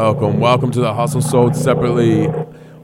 [0.00, 2.28] Welcome, welcome to the Hustle Sold Separately.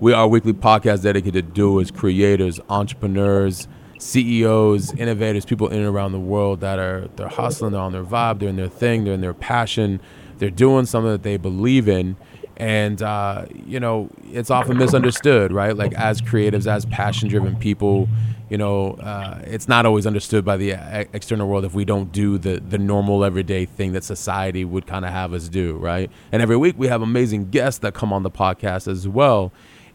[0.01, 3.69] We are a weekly podcast dedicated to doers, creators, entrepreneurs,
[4.01, 8.03] CEOs, innovators, people in and around the world that are they're hustling, they're on their
[8.03, 10.01] vibe, they're in their thing, they're in their passion,
[10.39, 12.17] they're doing something that they believe in.
[12.57, 15.77] And uh, you know, it's often misunderstood, right?
[15.77, 18.09] Like as creatives, as passion-driven people,
[18.49, 22.13] you know, uh, it's not always understood by the e- external world if we don't
[22.13, 26.11] do the the normal everyday thing that society would kind of have us do, right?
[26.31, 29.53] And every week we have amazing guests that come on the podcast as well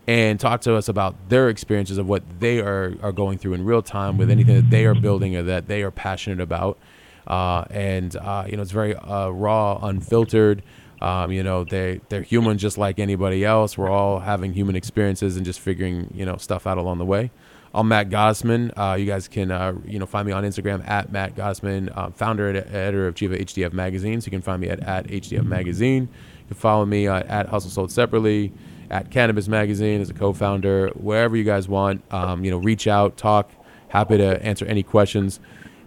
[0.07, 3.63] and talk to us about their experiences of what they are, are going through in
[3.63, 6.79] real time with anything that they are building or that they are passionate about.
[7.27, 10.63] Uh, and uh, you know, it's very uh, raw, unfiltered.
[11.02, 13.78] Um, you know, they they're human just like anybody else.
[13.78, 17.31] We're all having human experiences and just figuring you know stuff out along the way.
[17.73, 18.73] I'm Matt Gosman.
[18.75, 22.09] Uh, you guys can uh, you know find me on Instagram at Matt Gosman, uh,
[22.09, 24.19] founder and editor of Chiva HDF Magazine.
[24.19, 26.03] So you can find me at, at HDF Magazine.
[26.03, 28.52] You can follow me uh, at Hustle Sold Separately,
[28.89, 30.89] at Cannabis Magazine as a co-founder.
[30.95, 33.52] Wherever you guys want, um, you know, reach out, talk.
[33.88, 35.39] Happy to answer any questions.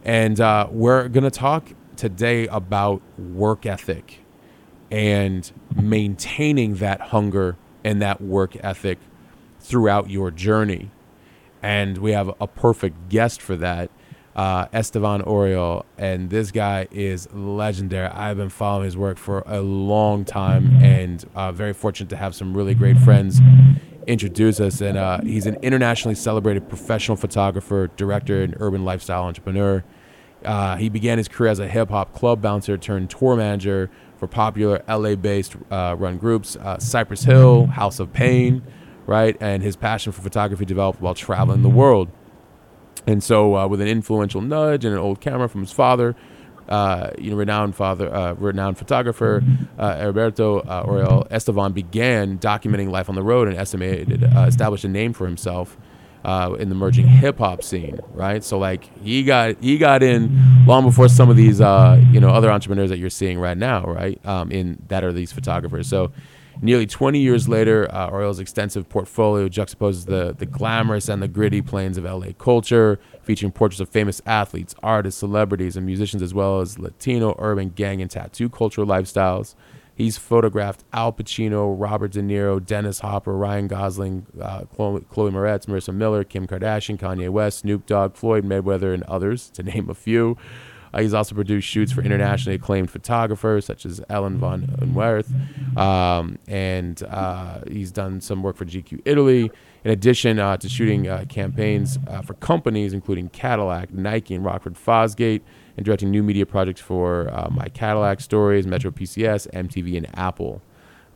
[0.05, 4.22] And uh, we're gonna talk today about work ethic
[4.93, 8.99] and maintaining that hunger and that work ethic
[9.59, 10.91] throughout your journey.
[11.63, 13.91] And we have a perfect guest for that,
[14.37, 15.85] uh, Estevan Oriol.
[15.97, 18.09] And this guy is legendary.
[18.09, 22.35] I've been following his work for a long time and uh, very fortunate to have
[22.35, 23.41] some really great friends
[24.07, 24.83] introduce us.
[24.83, 29.83] And uh, he's an internationally celebrated professional photographer, director, and urban lifestyle entrepreneur.
[30.45, 33.91] Uh, he began his career as a hip hop club bouncer turned tour manager
[34.23, 38.63] for popular LA based uh, run groups, uh, Cypress Hill, House of Pain,
[39.05, 39.37] right?
[39.41, 42.09] And his passion for photography developed while traveling the world.
[43.05, 46.15] And so, uh, with an influential nudge and an old camera from his father,
[46.69, 49.43] uh, you know, renowned father, uh, renowned photographer
[49.77, 54.85] uh, Eriberto uh, Oriol Estevan began documenting life on the road and estimated uh, established
[54.85, 55.77] a name for himself
[56.25, 58.43] uh, in the emerging hip hop scene, right?
[58.45, 62.31] So like he got he got in long before some of these uh, you know
[62.31, 64.25] other entrepreneurs that you're seeing right now, right?
[64.27, 65.89] Um, in that are these photographers.
[65.89, 66.13] So
[66.61, 71.63] nearly 20 years later, uh, Oriol's extensive portfolio juxtaposes the the glamorous and the gritty
[71.63, 76.61] planes of LA culture, featuring portraits of famous athletes, artists, celebrities, and musicians, as well
[76.61, 79.55] as Latino, urban, gang, and tattoo cultural lifestyles.
[79.95, 85.67] He's photographed Al Pacino, Robert De Niro, Dennis Hopper, Ryan Gosling, uh, Chloe, Chloe Moretz,
[85.67, 89.95] Marisa Miller, Kim Kardashian, Kanye West, Snoop Dogg, Floyd Mayweather, and others, to name a
[89.95, 90.37] few.
[90.95, 95.31] Uh, he's also produced shoots for internationally acclaimed photographers such as Ellen von Unwerth,
[95.79, 99.51] um, and uh, he's done some work for GQ Italy.
[99.85, 104.75] In addition uh, to shooting uh, campaigns uh, for companies including Cadillac, Nike, and Rockford
[104.75, 105.41] Fosgate,
[105.77, 110.63] and directing new media projects for uh, My Cadillac Stories, Metro PCS, MTV, and Apple.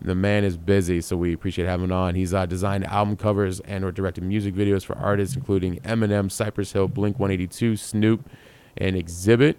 [0.01, 2.15] The man is busy, so we appreciate having him on.
[2.15, 6.73] He's uh, designed album covers and or directed music videos for artists including Eminem, Cypress
[6.73, 8.29] Hill, Blink 182, Snoop,
[8.77, 9.57] and Xzibit.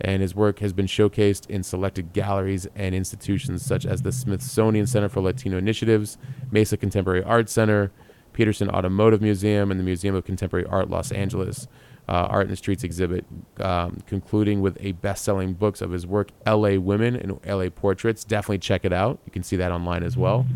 [0.00, 4.86] And his work has been showcased in selected galleries and institutions such as the Smithsonian
[4.86, 6.16] Center for Latino Initiatives,
[6.50, 7.90] Mesa Contemporary Art Center,
[8.32, 11.66] Petersen Automotive Museum, and the Museum of Contemporary Art Los Angeles
[12.10, 13.24] uh, Art in the Streets exhibit,
[13.60, 16.76] um, concluding with a best-selling books of his work, "L.A.
[16.78, 17.70] Women" and "L.A.
[17.70, 19.20] Portraits." Definitely check it out.
[19.26, 20.46] You can see that online as well.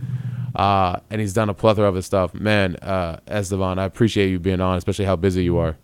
[0.57, 2.35] Uh, and he's done a plethora of his stuff.
[2.35, 5.77] Man, uh, Estevan, I appreciate you being on, especially how busy you are.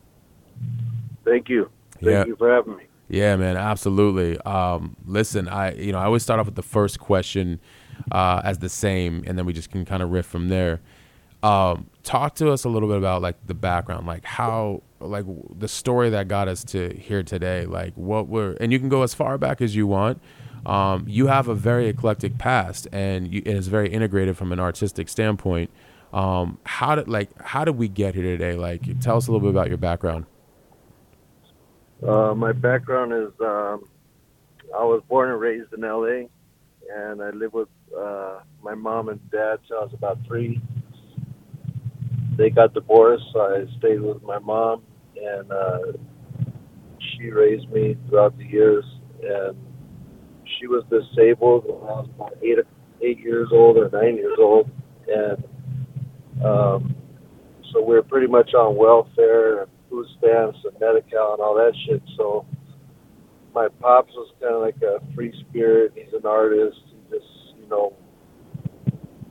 [1.25, 1.71] Thank you.
[1.95, 2.25] Thank Yeah.
[2.27, 2.85] you for having me.
[3.09, 4.39] Yeah, man, absolutely.
[4.43, 7.61] Um, listen, I you know I always start off with the first question
[8.13, 10.81] uh, as the same, and then we just can kind of riff from there.
[11.43, 15.25] Um, talk to us a little bit about like the background, like how like
[15.59, 17.67] the story that got us to here today.
[17.67, 20.21] Like what were, and you can go as far back as you want.
[20.67, 24.61] Um, you have a very eclectic past, and you, it is very integrated from an
[24.61, 25.71] artistic standpoint.
[26.13, 28.55] Um, how did like how did we get here today?
[28.55, 30.27] Like, tell us a little bit about your background.
[32.07, 33.85] Uh, my background is um,
[34.77, 36.27] I was born and raised in LA,
[36.95, 40.61] and I lived with uh, my mom and dad till I was about three.
[42.37, 44.83] They got divorced, so I stayed with my mom,
[45.23, 45.79] and uh,
[46.99, 48.85] she raised me throughout the years.
[49.23, 49.57] And
[50.59, 52.59] she was disabled when I was about eight,
[53.03, 54.71] eight years old or nine years old,
[55.07, 55.45] and
[56.45, 56.95] um,
[57.73, 61.73] so we were pretty much on welfare and food stamps and Medi-Cal and all that
[61.87, 62.03] shit.
[62.17, 62.47] So
[63.55, 65.93] my pops was kind of like a free spirit.
[65.95, 66.79] He's an artist.
[66.87, 67.93] He just, you know,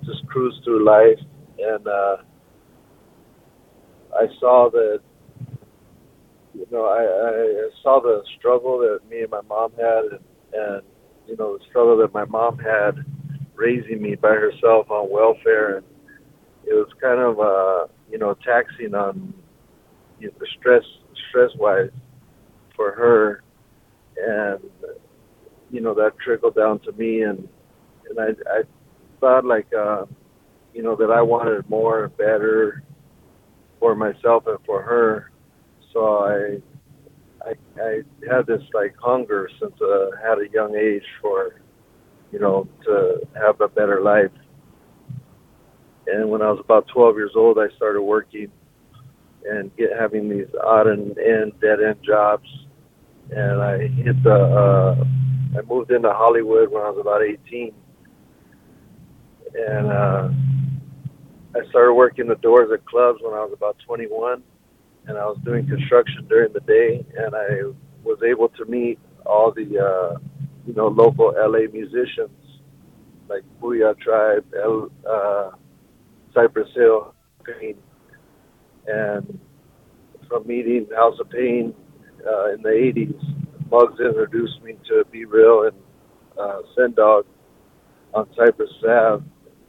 [0.06, 1.19] just cruised through life.
[1.57, 2.18] And uh,
[4.15, 5.01] I saw that,
[6.60, 10.20] you know, I, I saw the struggle that me and my mom had, and,
[10.54, 10.82] and
[11.26, 13.06] you know, the struggle that my mom had
[13.56, 15.86] raising me by herself on welfare, and
[16.66, 19.34] it was kind of, uh, you know, taxing on
[20.20, 20.84] you know, stress,
[21.30, 21.92] stress wise,
[22.76, 23.42] for her.
[24.22, 24.60] And
[25.72, 27.22] you know that trickled down to me.
[27.22, 27.48] And
[28.10, 28.62] and I I
[29.22, 30.06] thought like uh
[30.74, 32.84] you know that I wanted more better
[33.80, 35.32] for myself and for her
[35.94, 36.57] so I
[37.45, 41.62] I I had this like hunger since uh, I had a young age for
[42.31, 44.31] you know to have a better life.
[46.07, 48.51] And when I was about 12 years old I started working
[49.45, 52.47] and get having these odd and end dead end jobs.
[53.31, 54.33] And I hit the.
[54.33, 55.06] Uh,
[55.57, 57.74] I moved into Hollywood when I was about 18,
[59.56, 60.30] and uh,
[61.56, 64.44] I started working the doors at clubs when I was about 21,
[65.10, 67.64] and I was doing construction during the day, and I
[68.04, 70.20] was able to meet all the uh,
[70.66, 72.30] you know local LA musicians
[73.28, 75.52] like Boo-Yaa Tribe, El, uh,
[76.34, 77.14] Cypress Hill,
[77.44, 77.76] Pain,
[78.88, 79.40] and
[80.28, 81.74] from meeting House of Pain
[82.26, 83.20] uh, in the 80s.
[83.72, 85.78] Muggs introduced me to B-Real and
[86.40, 87.26] uh, Sen Dog
[88.14, 89.24] on Cypress Ave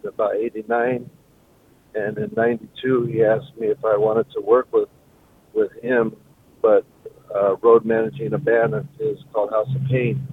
[0.06, 1.10] about 89.
[1.94, 4.88] And in 92, he asked me if I wanted to work with,
[5.54, 6.16] with him,
[6.62, 6.84] but
[7.34, 10.26] uh, road managing a band of his called House of Pain.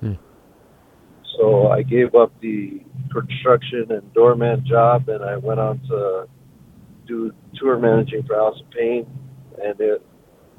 [0.00, 0.12] Hmm.
[1.38, 2.80] So I gave up the
[3.12, 6.28] construction and doorman job, and I went on to
[7.06, 9.06] do tour managing for House of Pain.
[9.62, 10.02] And it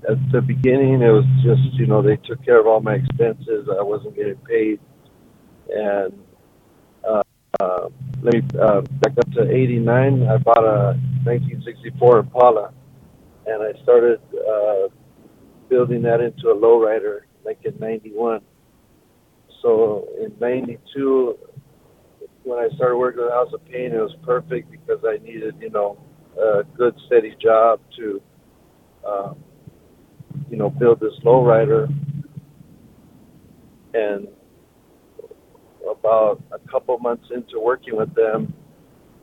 [0.07, 3.67] at the beginning, it was just you know they took care of all my expenses.
[3.67, 4.79] I wasn't getting paid,
[5.69, 6.13] and
[7.07, 7.23] uh,
[7.59, 7.89] uh,
[8.21, 10.27] let me uh, back up to '89.
[10.27, 12.73] I bought a 1964 Impala,
[13.47, 14.88] and I started uh,
[15.69, 18.41] building that into a lowrider like in '91.
[19.61, 21.38] So in '92,
[22.44, 25.69] when I started working with House of Pain, it was perfect because I needed you
[25.69, 25.97] know
[26.38, 28.21] a good steady job to.
[29.07, 29.44] Um,
[30.50, 31.88] you know, build this lowrider.
[33.93, 34.27] And
[35.89, 38.53] about a couple months into working with them,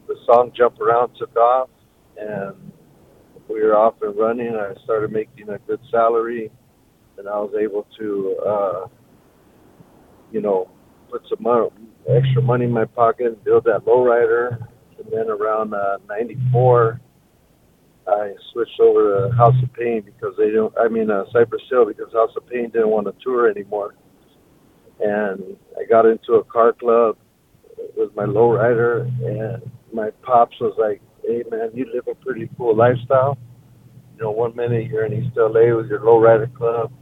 [0.09, 1.69] the song Jump Around took off
[2.17, 2.64] and
[3.49, 4.55] we were off and running.
[4.55, 6.50] I started making a good salary
[7.19, 8.87] and I was able to, uh,
[10.32, 10.69] you know,
[11.11, 11.69] put some money,
[12.08, 14.67] extra money in my pocket and build that lowrider.
[14.99, 17.00] And then around uh, 94,
[18.06, 20.75] I switched over to House of Pain because they don't.
[20.79, 23.94] I mean, uh, Cypress Hill because House of Pain didn't want to tour anymore,
[25.00, 27.17] and I got into a car club
[27.96, 32.76] with my lowrider, and my pops was like, "Hey, man, you live a pretty cool
[32.76, 33.38] lifestyle.
[34.17, 36.93] You know, one minute you're in East LA with your lowrider club,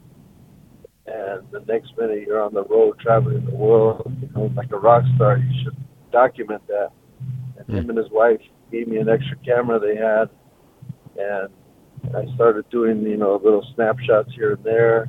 [1.07, 4.79] and the next minute you're on the road traveling the world, you know, like a
[4.79, 5.39] rock star.
[5.39, 5.77] You should
[6.11, 6.91] document that."
[7.59, 7.75] And mm.
[7.75, 10.31] him and his wife gave me an extra camera they had
[11.17, 11.49] and
[12.15, 15.09] I started doing you know little snapshots here and there,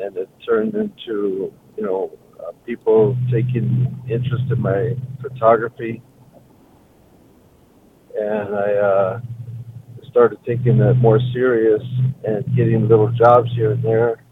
[0.00, 2.10] and it turned into you know
[2.40, 6.02] uh, people taking interest in my photography,
[8.18, 9.20] and I uh,
[10.10, 11.82] started taking that more serious
[12.24, 14.22] and getting little jobs here and there.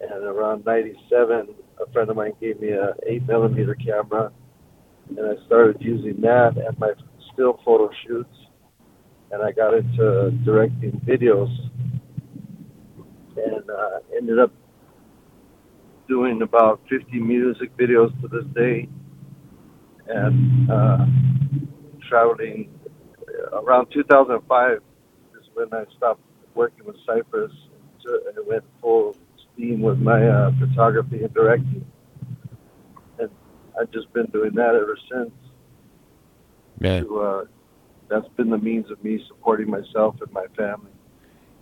[0.00, 4.32] And around '97, a friend of mine gave me a eight millimeter camera,
[5.08, 6.92] and I started using that at my
[7.32, 8.34] still photo shoots.
[9.30, 11.50] And I got into directing videos.
[13.34, 14.52] And uh, ended up
[16.06, 18.88] doing about 50 music videos to this day.
[20.08, 21.06] And uh,
[22.08, 22.68] traveling
[23.52, 26.20] around 2005 is when I stopped
[26.54, 27.52] working with Cypress
[28.04, 29.16] and went full
[29.54, 31.84] steam with my uh, photography and directing.
[33.18, 33.30] And
[33.80, 35.30] I've just been doing that ever since.
[36.78, 37.04] Man.
[37.04, 37.44] To, uh,
[38.08, 40.90] that's been the means of me supporting myself and my family.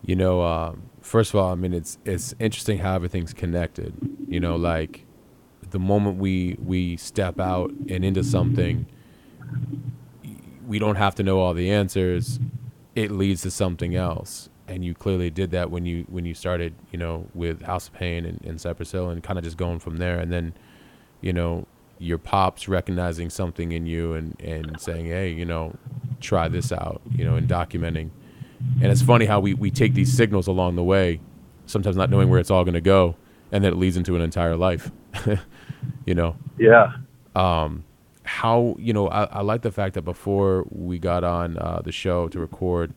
[0.03, 3.95] You know, uh, first of all, I mean it's it's interesting how everything's connected.
[4.27, 5.05] You know, like
[5.71, 8.87] the moment we we step out and into something,
[10.71, 12.39] we don't have to know all the answers.
[12.95, 16.75] It leads to something else, and you clearly did that when you when you started,
[16.93, 19.81] you know, with House of Pain and, and Cypress Hill, and kind of just going
[19.81, 20.21] from there.
[20.21, 20.55] And then,
[21.21, 21.67] you know,
[21.99, 25.75] your pops recognizing something in you and and saying, hey, you know,
[26.21, 28.11] try this out, you know, and documenting.
[28.81, 31.21] And it's funny how we we take these signals along the way,
[31.67, 33.17] sometimes not knowing where it's all going to go,
[33.51, 34.93] and then it leads into an entire life.
[36.07, 36.37] you know.
[36.59, 36.93] Yeah.
[37.35, 37.83] Um,
[38.25, 41.93] how you know I, I like the fact that before we got on uh, the
[41.93, 42.95] show to record,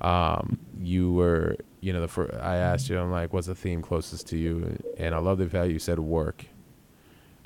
[0.00, 3.82] um, you were you know the fir- I asked you I'm like what's the theme
[3.82, 6.46] closest to you and I love the fact you said work.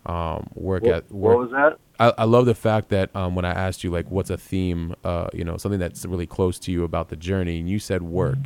[0.05, 1.35] Um, work What, at work.
[1.35, 1.79] what was that?
[1.99, 4.95] I, I love the fact that um, when I asked you like what's a theme,
[5.05, 8.03] uh, you know, something that's really close to you about the journey, and you said
[8.03, 8.39] work,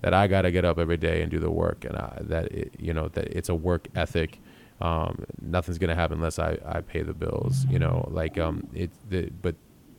[0.00, 2.52] that I got to get up every day and do the work, and I, that
[2.52, 4.40] it, you know that it's a work ethic.
[4.80, 8.08] Um, nothing's gonna happen unless I, I pay the bills, you know.
[8.10, 9.56] Like um, it the but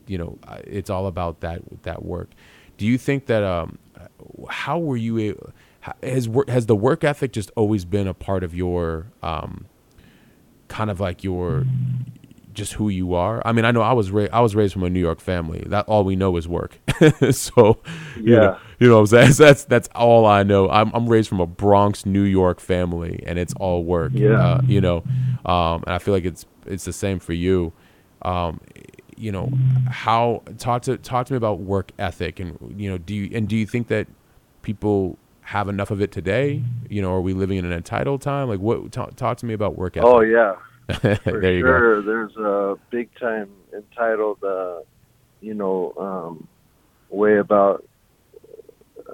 [0.07, 2.29] you know it's all about that that work.
[2.77, 3.77] Do you think that um,
[4.49, 5.35] how were you
[6.03, 9.65] has work has the work ethic just always been a part of your um,
[10.67, 11.65] kind of like your
[12.59, 13.41] just who you are.
[13.45, 15.63] I mean, I know I was ra- I was raised from a New York family.
[15.65, 16.77] That all we know is work.
[17.31, 17.79] so,
[18.17, 18.57] you know, Yeah.
[18.79, 19.31] you know what I'm saying?
[19.37, 20.69] That's that's all I know.
[20.69, 24.11] I'm I'm raised from a Bronx, New York family, and it's all work.
[24.13, 24.39] Yeah.
[24.39, 24.97] Uh, you know,
[25.45, 27.73] um, and I feel like it's it's the same for you.
[28.21, 28.59] Um,
[29.17, 29.51] you know,
[29.89, 33.47] how talk to talk to me about work ethic, and you know, do you and
[33.47, 34.07] do you think that
[34.61, 36.61] people have enough of it today?
[36.89, 38.47] You know, are we living in an entitled time?
[38.49, 38.91] Like, what?
[38.91, 40.07] Talk, talk to me about work ethic.
[40.09, 40.55] Oh yeah.
[41.23, 41.67] There you go.
[41.67, 42.01] sure.
[42.01, 44.79] There's a big time entitled, uh,
[45.39, 46.47] you know, um,
[47.09, 47.85] way about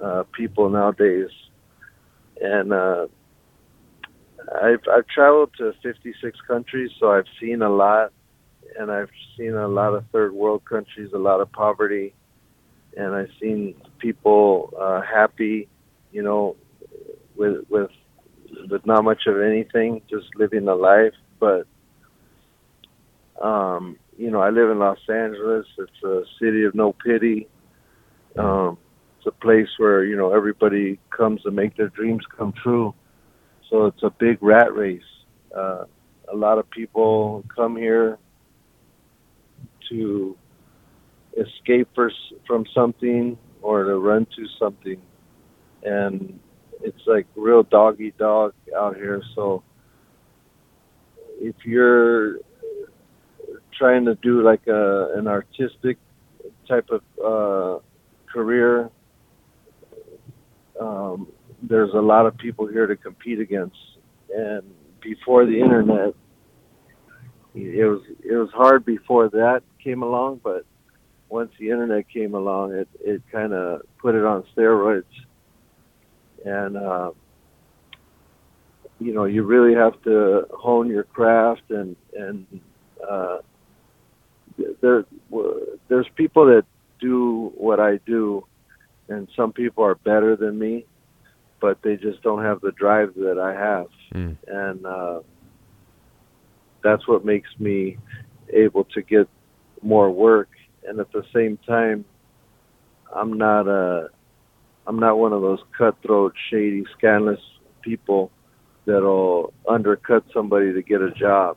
[0.02, 1.30] uh, people nowadays,
[2.40, 3.06] and uh,
[4.62, 8.12] I've I've traveled to 56 countries, so I've seen a lot,
[8.78, 12.14] and I've seen a lot of third world countries, a lot of poverty,
[12.96, 15.68] and I've seen people uh, happy,
[16.10, 16.56] you know,
[17.36, 17.90] with with
[18.70, 21.14] with not much of anything, just living a life.
[21.38, 21.66] But
[23.42, 25.66] um, you know, I live in Los Angeles.
[25.78, 27.48] It's a city of no pity.
[28.38, 28.78] Um,
[29.18, 32.94] it's a place where you know everybody comes to make their dreams come true.
[33.70, 35.02] So it's a big rat race.
[35.54, 35.84] Uh,
[36.32, 38.18] a lot of people come here
[39.88, 40.36] to
[41.36, 42.10] escape for,
[42.46, 45.00] from something or to run to something,
[45.82, 46.38] and
[46.82, 49.22] it's like real dog eat dog out here.
[49.34, 49.62] So
[51.40, 52.38] if you're
[53.76, 55.98] trying to do like a an artistic
[56.68, 57.80] type of uh,
[58.32, 58.90] career,
[60.80, 61.28] um,
[61.62, 63.76] there's a lot of people here to compete against.
[64.34, 64.62] And
[65.00, 66.14] before the internet,
[67.54, 70.64] it was it was hard before that came along, but
[71.28, 75.04] once the internet came along, it it kind of put it on steroids.
[76.44, 77.10] And uh,
[78.98, 82.46] you know, you really have to hone your craft, and and
[83.08, 83.38] uh,
[84.80, 85.04] there
[85.88, 86.64] there's people that
[87.00, 88.44] do what I do,
[89.08, 90.86] and some people are better than me,
[91.60, 94.36] but they just don't have the drive that I have, Mm.
[94.46, 95.20] and uh,
[96.82, 97.98] that's what makes me
[98.50, 99.28] able to get
[99.82, 100.48] more work.
[100.88, 102.04] And at the same time,
[103.14, 104.10] I'm not a
[104.86, 107.40] I'm not one of those cutthroat, shady, scandalous
[107.82, 108.30] people
[108.86, 111.56] that'll undercut somebody to get a job.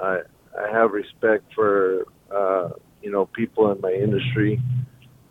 [0.00, 0.20] I
[0.58, 2.70] I have respect for uh,
[3.02, 4.60] you know people in my industry,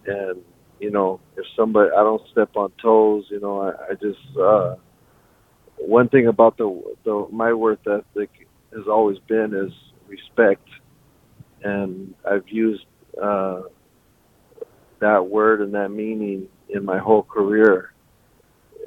[0.07, 0.41] and
[0.79, 3.25] you know if somebody I don't step on toes.
[3.29, 4.75] You know I, I just uh,
[5.77, 8.29] one thing about the the my worth ethic
[8.73, 9.73] has always been is
[10.07, 10.67] respect,
[11.63, 12.85] and I've used
[13.21, 13.63] uh,
[14.99, 17.91] that word and that meaning in my whole career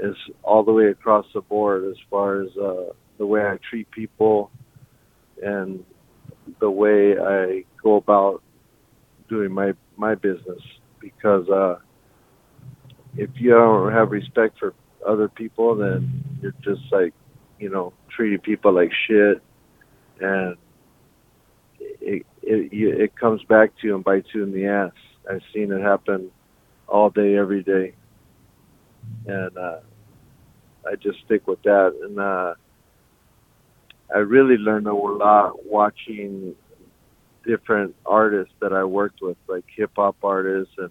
[0.02, 3.90] is all the way across the board as far as uh, the way I treat
[3.90, 4.50] people
[5.42, 5.84] and
[6.60, 8.42] the way I go about
[9.28, 10.60] doing my my business
[11.00, 11.76] because uh,
[13.16, 14.74] if you don't have respect for
[15.06, 17.14] other people, then you're just like
[17.58, 19.42] you know treating people like shit,
[20.20, 20.56] and
[21.80, 24.92] it it it comes back to you and bites you in the ass.
[25.30, 26.30] I've seen it happen
[26.88, 27.94] all day, every day,
[29.26, 29.78] and uh,
[30.86, 31.94] I just stick with that.
[32.02, 32.54] And uh,
[34.14, 36.54] I really learned a lot watching
[37.44, 40.90] different artists that I worked with, like hip hop artists and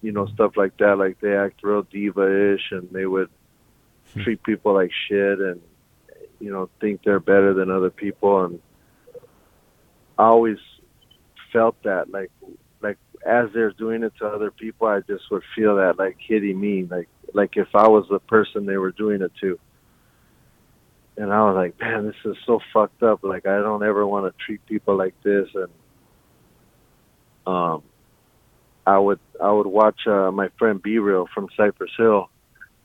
[0.00, 0.98] you know stuff like that.
[0.98, 3.30] Like they act real diva-ish, and they would
[4.18, 5.60] treat people like shit, and
[6.40, 8.44] you know think they're better than other people.
[8.44, 8.60] And
[10.18, 10.58] I always
[11.52, 12.30] felt that, like
[12.82, 16.60] like as they're doing it to other people, I just would feel that like hitting
[16.60, 19.58] me, like like if I was the person they were doing it to.
[21.16, 23.20] and I was like, man, this is so fucked up.
[23.22, 25.68] Like I don't ever want to treat people like this, and
[27.46, 27.82] um,
[28.86, 32.30] I would I would watch uh, my friend B Real from Cypress Hill.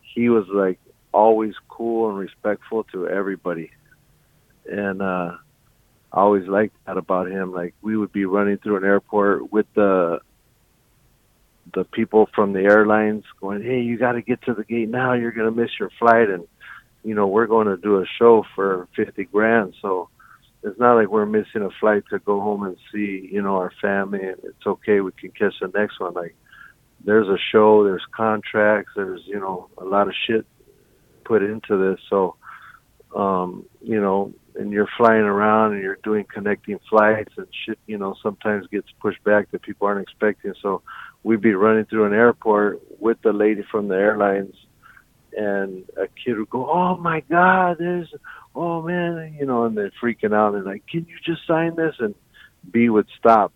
[0.02, 0.80] He was like
[1.14, 3.72] always cool and respectful to everybody,
[4.70, 5.38] and uh,
[6.12, 7.54] I always liked that about him.
[7.54, 10.20] Like we would be running through an airport with the
[11.74, 15.14] the people from the airlines going, "Hey, you got to get to the gate now.
[15.14, 16.48] You're gonna miss your flight." And
[17.04, 20.10] you know, we're going to do a show for fifty grand, so
[20.64, 23.72] it's not like we're missing a flight to go home and see, you know, our
[23.82, 24.24] family.
[24.24, 26.14] And it's okay, we can catch the next one.
[26.14, 26.36] Like,
[27.06, 30.46] there's a show, there's contracts, there's you know a lot of shit
[31.24, 32.00] put into this.
[32.10, 32.36] So,
[33.16, 37.98] um, you know, and you're flying around and you're doing connecting flights and shit, you
[37.98, 40.54] know, sometimes gets pushed back that people aren't expecting.
[40.62, 40.82] So
[41.28, 44.56] we'd be running through an airport with the lady from the airlines
[45.38, 48.12] and a kid would go, "Oh my God, there's,
[48.56, 50.56] oh man," you know, and they're freaking out.
[50.56, 52.16] And like, "Can you just sign this?" And
[52.72, 53.52] B would stop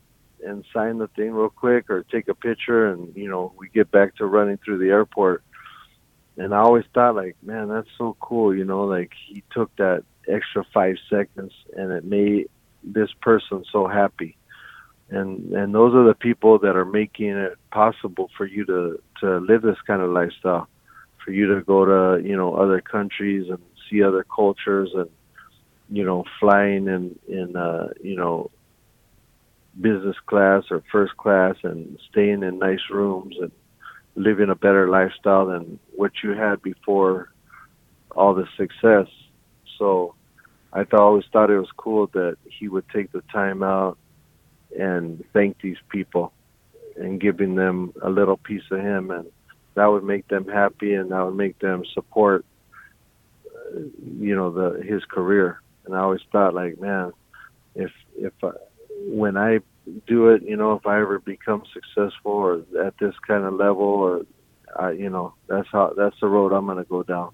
[0.46, 3.90] and sign the thing real quick or take a picture, and you know, we get
[3.90, 5.42] back to running through the airport.
[6.38, 10.04] And I always thought, like, man, that's so cool, you know, like he took that
[10.28, 12.50] extra five seconds and it made
[12.84, 14.38] this person so happy.
[15.12, 19.38] And and those are the people that are making it possible for you to to
[19.38, 20.68] live this kind of lifestyle
[21.24, 25.10] for you to go to you know other countries and see other cultures and
[25.90, 28.50] you know flying in in uh, you know
[29.80, 33.52] business class or first class and staying in nice rooms and
[34.16, 37.32] living a better lifestyle than what you had before
[38.12, 39.08] all the success.
[39.78, 40.16] So
[40.74, 43.98] I th- always thought it was cool that he would take the time out
[44.78, 46.34] and thank these people
[46.96, 49.12] and giving them a little piece of him.
[49.12, 49.32] And
[49.76, 52.46] that would make them happy and that would make them support
[53.48, 53.80] uh,
[54.20, 55.62] you know the his career.
[55.86, 57.12] And i always thought like man
[57.76, 58.52] if if I,
[59.06, 59.60] when i
[60.06, 63.84] do it you know if i ever become successful or at this kind of level
[63.84, 64.22] or
[64.78, 67.32] I, you know that's how that's the road i'm going to go down.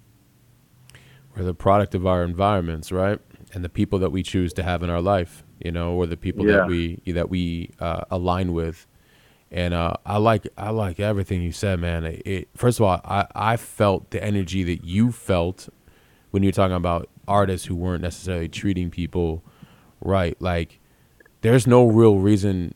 [1.35, 3.19] We're the product of our environments right
[3.53, 6.17] and the people that we choose to have in our life you know or the
[6.17, 6.57] people Yeah.
[6.57, 8.85] that we that we uh, align with
[9.49, 12.03] and uh, I like I like everything you said, man.
[12.03, 15.69] It, it, first of all, I, I felt the energy that you felt
[16.31, 19.41] when you're talking about artists who weren't necessarily treating people
[20.01, 20.35] right.
[20.41, 20.81] Like,
[21.43, 22.73] there's no real reason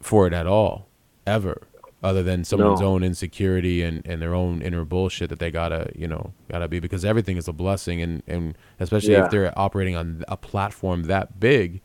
[0.00, 0.88] for it at all,
[1.26, 1.60] ever,
[2.02, 2.86] other than someone's No.
[2.94, 6.80] own insecurity and, and their own inner bullshit that they gotta you know gotta be
[6.80, 9.24] because everything is a blessing and and especially Yeah.
[9.24, 11.80] if they're operating on a platform that big,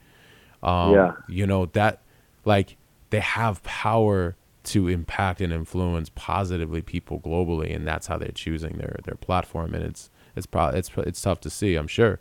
[0.63, 1.12] um, Yeah.
[1.28, 2.01] you know that
[2.45, 2.78] like
[3.10, 8.78] they have power to impact and influence positively people globally and that's how they're choosing
[8.78, 12.19] their their platform and it's it's probably it's it's tough to see i'm sure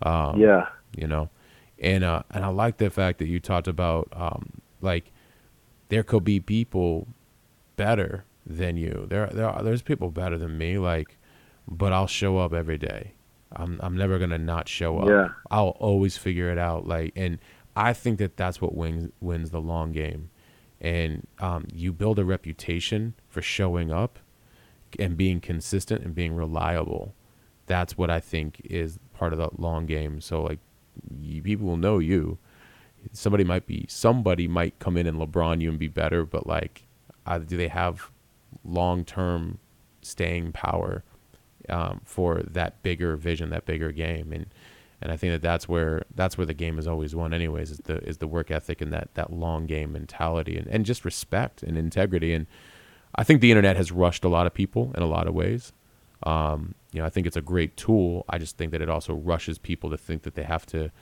[0.00, 1.28] um, yeah you know
[1.78, 5.12] and uh and i like the fact that you talked about um like
[5.90, 7.06] there could be people
[7.76, 9.06] better than you.
[9.08, 11.16] There there are there's people better than me like
[11.68, 13.12] but i'll show up every day.
[13.54, 15.08] I'm i'm never gonna not show up.
[15.08, 15.28] Yeah.
[15.50, 17.38] i'll always figure it out like and
[17.76, 20.30] i think that that's what wins wins the long game.
[20.80, 24.18] And um you build a reputation for showing up
[24.98, 27.14] and being consistent and being reliable.
[27.66, 30.20] That's what i think is part of the long game.
[30.20, 30.58] So like
[31.18, 32.38] you, people will know you.
[33.12, 36.86] Somebody might be somebody might come in and lebron you and be better but like
[37.26, 38.10] uh, do they have
[38.64, 39.58] long-term
[40.02, 41.04] staying power
[41.68, 44.32] um, for that bigger vision that bigger game?
[44.32, 44.46] And
[45.02, 47.78] and I think that that's where that's where the game is always won anyways is
[47.78, 51.62] the is the work ethic and that that long game mentality and, and just respect
[51.62, 52.32] and integrity.
[52.32, 52.46] And
[53.16, 55.72] I think the internet has rushed a lot of people in a lot of ways.
[56.22, 58.24] Um, you know I think it's a great tool.
[58.28, 60.92] I just think that it also rushes people to think that they have to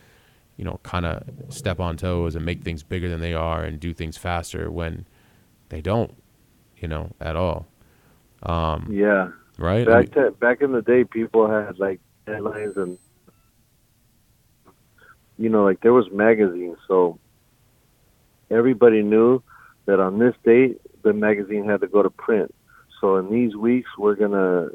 [0.56, 3.78] you know kind of step on toes and make things bigger than they are and
[3.78, 5.06] do things faster when
[5.70, 6.14] they don't
[6.76, 7.66] you know at all.
[8.42, 9.30] Um, yeah.
[9.59, 9.88] right?
[9.88, 12.98] I mean- back to, back in the day people had like deadlines and
[15.38, 17.18] you know like there was magazines so
[18.50, 19.42] everybody knew
[19.87, 22.54] that on this date the magazine had to go to print.
[23.00, 24.68] So in these weeks we're gonna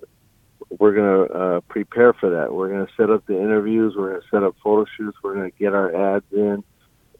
[0.79, 2.53] we're gonna uh, prepare for that.
[2.53, 5.73] We're gonna set up the interviews we're gonna set up photo shoots we're gonna get
[5.73, 6.63] our ads in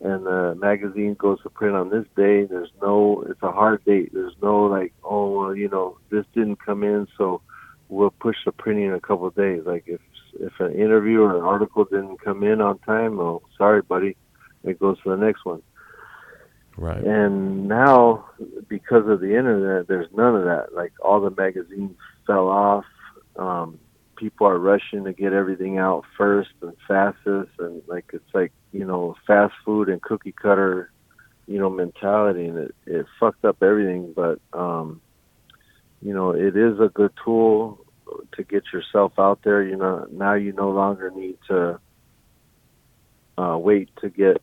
[0.06, 4.10] and the magazine goes to print on this day there's no it's a hard date
[4.14, 7.42] there's no like oh well you know this didn't come in so
[7.90, 9.64] we'll push the printing a couple of days.
[9.66, 10.02] Like if
[10.40, 14.18] if an interview or an article didn't come in on time, oh, sorry, buddy,
[14.64, 15.62] it goes to the next one.
[16.76, 18.26] right And now,
[18.68, 20.74] because of the internet, there's none of that.
[20.74, 21.96] Like all the magazines
[22.28, 22.86] fell off.
[23.38, 23.80] Um,
[24.16, 28.86] people are rushing to get everything out first and fastest, and like it's like you
[28.86, 30.92] know fast food and cookie cutter,
[31.48, 34.14] you know mentality, and it it fucked up everything.
[34.16, 35.02] But um,
[36.02, 37.86] you know it is a good tool
[38.34, 39.64] to get yourself out there.
[39.64, 41.80] You know now you no longer need to
[43.38, 44.42] uh, wait to get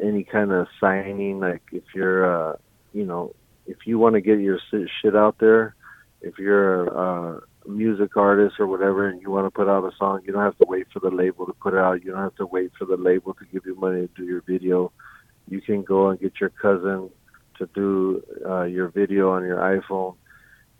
[0.00, 1.40] any kind of signing.
[1.40, 2.56] Like if you're uh,
[2.92, 3.34] you know
[3.66, 5.74] if you want to get your shit out there,
[6.22, 10.20] if you're a, music artist or whatever, and you want to put out a song,
[10.24, 12.04] you don't have to wait for the label to put it out.
[12.04, 14.42] You don't have to wait for the label to give you money to do your
[14.42, 14.92] video.
[15.48, 17.10] You can go and get your cousin
[17.58, 20.16] to do uh, your video on your iPhone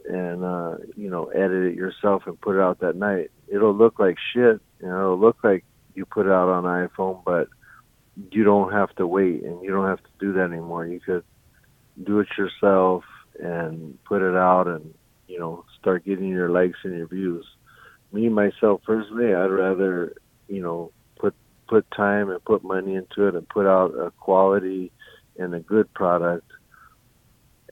[0.08, 3.30] and uh, you know edit it yourself and put it out that night.
[3.48, 4.60] It'll look like shit.
[4.80, 5.64] You know, it'll look like
[5.94, 7.48] you put it out on iPhone, but
[8.30, 10.86] you don't have to wait and you don't have to do that anymore.
[10.86, 11.24] You could
[12.02, 13.04] do it yourself
[13.40, 14.94] and put it out and
[15.26, 17.46] you know start getting your likes and your views.
[18.12, 20.14] Me myself personally, I'd rather
[20.48, 21.34] you know put
[21.68, 24.92] put time and put money into it and put out a quality
[25.36, 26.50] and a good product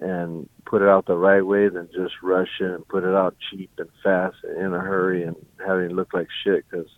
[0.01, 3.37] and put it out the right way than just rush it and put it out
[3.51, 6.89] cheap and fast and in a hurry and having it look like shit because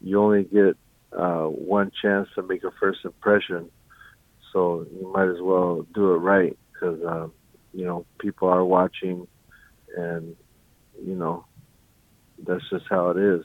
[0.00, 0.76] you only get
[1.12, 3.70] uh, one chance to make a first impression.
[4.52, 7.32] So you might as well do it right because um,
[7.72, 9.26] you know people are watching,
[9.96, 10.36] and
[11.04, 11.44] you know
[12.46, 13.44] that's just how it is.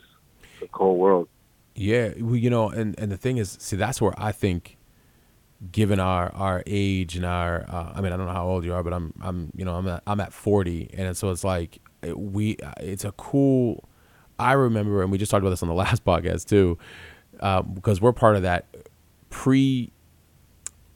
[0.59, 1.27] The cold world.
[1.75, 4.77] Yeah, well, you know, and and the thing is, see, that's where I think,
[5.71, 8.73] given our our age and our, uh, I mean, I don't know how old you
[8.73, 11.79] are, but I'm I'm you know I'm at, I'm at 40, and so it's like
[12.15, 13.83] we it's a cool.
[14.37, 16.77] I remember, and we just talked about this on the last podcast too,
[17.39, 18.65] uh, because we're part of that
[19.29, 19.91] pre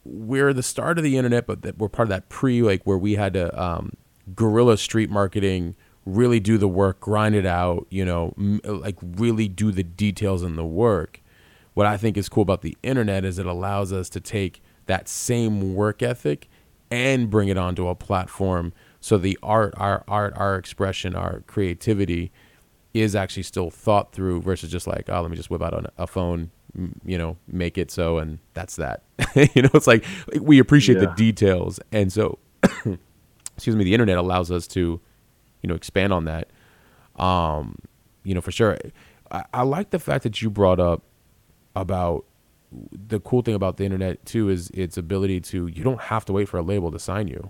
[0.05, 2.97] we're the start of the internet, but that we're part of that pre like where
[2.97, 3.93] we had to um,
[4.35, 9.47] guerrilla street marketing, really do the work, grind it out, you know, m- like really
[9.47, 11.21] do the details and the work.
[11.73, 15.07] What I think is cool about the internet is it allows us to take that
[15.07, 16.49] same work ethic
[16.89, 22.31] and bring it onto a platform so the art, our art, our expression, our creativity
[22.93, 26.07] is actually still thought through versus just like, oh, let me just whip out a
[26.07, 26.51] phone,
[27.05, 29.03] you know, make it so, and that's that.
[29.35, 30.03] you know, it's like
[30.41, 31.05] we appreciate yeah.
[31.05, 32.39] the details, and so,
[33.57, 35.01] excuse me, the internet allows us to,
[35.61, 36.49] you know, expand on that.
[37.17, 37.75] Um,
[38.23, 38.77] you know, for sure.
[39.31, 41.03] I, I like the fact that you brought up
[41.75, 42.25] about
[42.91, 46.33] the cool thing about the internet too is its ability to you don't have to
[46.33, 47.49] wait for a label to sign you.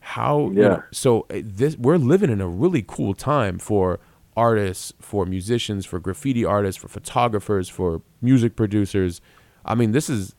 [0.00, 0.48] How yeah.
[0.48, 4.00] You know, so uh, this we're living in a really cool time for
[4.36, 9.20] artists, for musicians, for graffiti artists, for photographers, for music producers.
[9.64, 10.34] I mean, this is,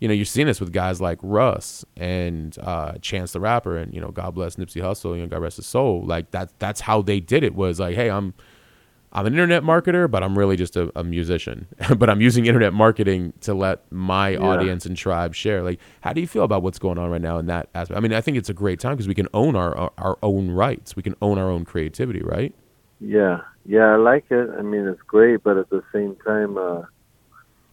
[0.00, 3.94] you know, you're seeing this with guys like Russ and uh, Chance the Rapper, and
[3.94, 6.02] you know, God bless Nipsey Hussle, you know, God rest his soul.
[6.04, 7.54] Like that, that's how they did it.
[7.54, 8.32] Was like, hey, I'm,
[9.12, 11.66] I'm an internet marketer, but I'm really just a, a musician.
[11.98, 14.38] but I'm using internet marketing to let my yeah.
[14.38, 15.62] audience and tribe share.
[15.62, 17.98] Like, how do you feel about what's going on right now in that aspect?
[17.98, 20.18] I mean, I think it's a great time because we can own our, our our
[20.22, 20.96] own rights.
[20.96, 22.54] We can own our own creativity, right?
[23.00, 24.48] Yeah, yeah, I like it.
[24.58, 26.82] I mean, it's great, but at the same time, uh,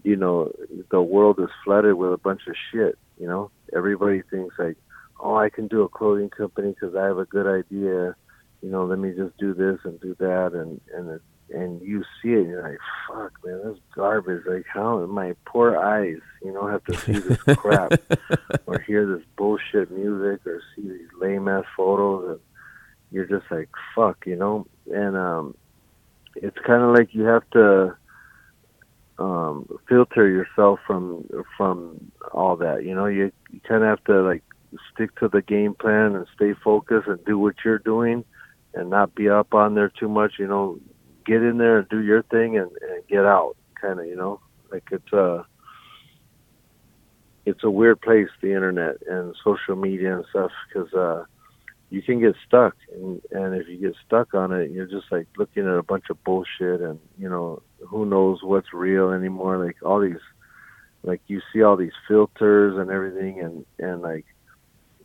[0.07, 0.53] you know,
[0.89, 2.97] the world is flooded with a bunch of shit.
[3.19, 4.77] You know, everybody thinks like,
[5.19, 8.15] oh, I can do a clothing company because I have a good idea.
[8.61, 11.21] You know, let me just do this and do that, and and it,
[11.53, 14.43] and you see it, and you're like, fuck, man, this garbage.
[14.47, 17.91] Like, how my poor eyes, you know, have to see this crap
[18.65, 22.39] or hear this bullshit music or see these lame ass photos and
[23.11, 24.67] you're just like fuck, you know.
[24.89, 25.55] And um,
[26.37, 27.97] it's kind of like you have to
[29.19, 31.25] um, filter yourself from
[31.55, 32.83] from all that.
[32.83, 34.43] You know, you you kind of have to like
[34.93, 38.23] stick to the game plan and stay focused and do what you're doing,
[38.73, 40.33] and not be up on there too much.
[40.37, 40.79] You know,
[41.25, 43.55] get in there and do your thing and, and get out.
[43.79, 44.39] Kind of, you know,
[44.71, 45.45] like it's a
[47.45, 51.23] it's a weird place, the internet and social media and stuff, because uh,
[51.89, 55.27] you can get stuck and and if you get stuck on it you're just like
[55.37, 59.77] looking at a bunch of bullshit and you know who knows what's real anymore like
[59.83, 60.21] all these
[61.03, 64.25] like you see all these filters and everything and and like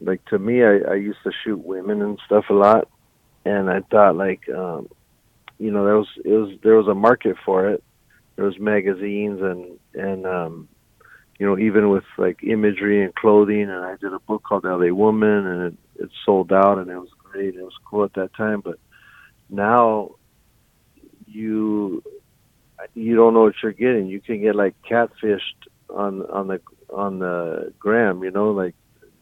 [0.00, 2.88] like to me I, I used to shoot women and stuff a lot
[3.44, 4.88] and I thought like um
[5.58, 7.82] you know there was it was there was a market for it
[8.36, 10.68] there was magazines and and um
[11.38, 14.92] you know even with like imagery and clothing and I did a book called LA
[14.92, 17.54] Woman and it it sold out and it was great.
[17.54, 18.78] It was cool at that time, but
[19.48, 20.16] now
[21.26, 22.02] you
[22.94, 24.06] you don't know what you're getting.
[24.06, 28.22] You can get like catfished on on the on the gram.
[28.22, 28.74] You know, like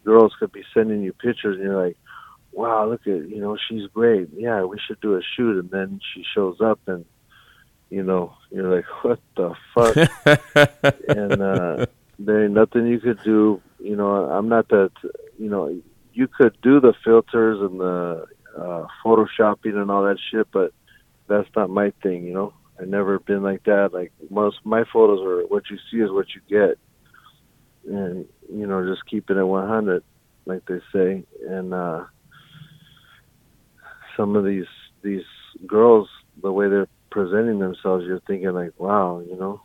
[0.03, 1.97] girls could be sending you pictures, and you're like,
[2.51, 4.29] wow, look at you know she's great.
[4.35, 5.59] Yeah, we should do a shoot.
[5.59, 7.05] And then she shows up and
[7.89, 9.95] you know you're like, what the fuck?
[11.07, 11.85] and uh,
[12.19, 13.61] there ain't nothing you could do.
[13.79, 14.91] You know, I'm not that.
[15.39, 15.81] You know,
[16.13, 18.25] you could do the filters and the
[18.57, 20.73] uh, photoshopping and all that shit, but
[21.27, 22.25] that's not my thing.
[22.25, 23.93] You know, I've never been like that.
[23.93, 26.77] Like most my photos are what you see is what you get,
[27.87, 30.03] and you know, just keeping it 100,
[30.45, 31.23] like they say.
[31.47, 32.05] And uh,
[34.17, 34.65] some of these
[35.03, 35.25] these
[35.67, 36.09] girls,
[36.41, 39.61] the way they're presenting themselves, you're thinking like, wow, you know,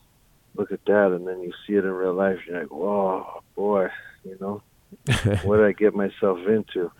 [0.54, 3.88] look at that, and then you see it in real life, you're like, whoa, boy,
[4.24, 4.62] you know,
[5.44, 6.90] what did I get myself into?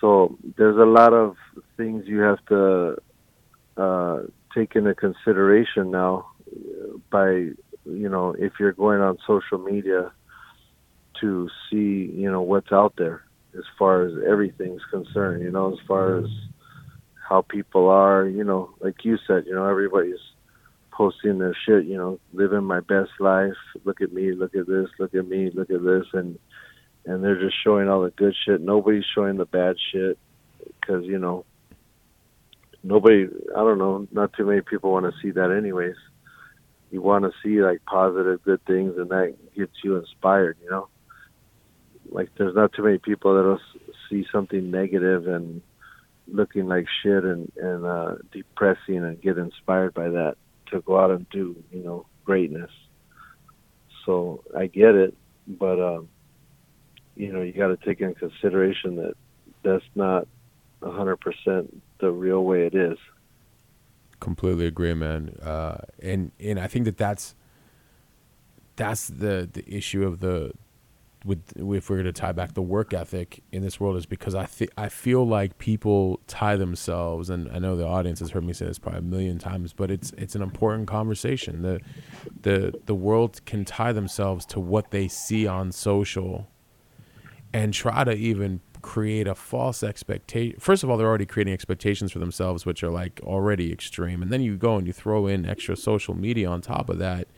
[0.00, 1.36] So there's a lot of
[1.76, 2.96] things you have to
[3.76, 4.22] uh,
[4.54, 6.26] take into consideration now
[7.10, 10.12] by you know if you're going on social media
[11.20, 13.24] to see you know what's out there
[13.56, 16.26] as far as everything's concerned you know as far as
[17.28, 20.20] how people are you know like you said you know everybody's
[20.92, 23.56] posting their shit you know living my best life.
[23.84, 26.06] Look at me look at this look at me look at this.
[26.12, 26.38] And
[27.04, 28.60] and they're just showing all the good shit.
[28.60, 30.18] Nobody's showing the bad shit
[30.80, 31.44] because you know
[32.82, 35.96] nobody i don't know not too many people want to see that anyways.
[36.90, 40.88] You want to see like positive good things and that gets you inspired you know?
[42.10, 43.60] Like there's not too many people that'll
[44.10, 45.62] see something negative and
[46.28, 50.36] looking like shit and and uh depressing and get inspired by that
[50.70, 52.70] to go out and do you know greatness.
[54.04, 55.14] So i get it
[55.46, 56.08] but um
[57.16, 59.14] you know you got to take into consideration that
[59.62, 60.26] that's not
[60.82, 62.98] a hundred percent the real way it is.
[64.20, 65.30] Completely agree man.
[65.42, 67.34] Uh and and i think that that's
[68.76, 70.52] that's the the issue of the
[71.24, 74.34] with if we're going to tie back the work ethic in this world is because
[74.34, 78.44] I th- I feel like people tie themselves and I know the audience has heard
[78.44, 81.62] me say this probably a million times but it's it's an important conversation.
[81.62, 81.80] The
[82.42, 86.48] the the world can tie themselves to what they see on social
[87.52, 92.12] and try to even create a false expectation first of all they're already creating expectations
[92.12, 95.46] for themselves which are like already extreme and then you go and you throw in
[95.46, 97.28] extra social media on top of that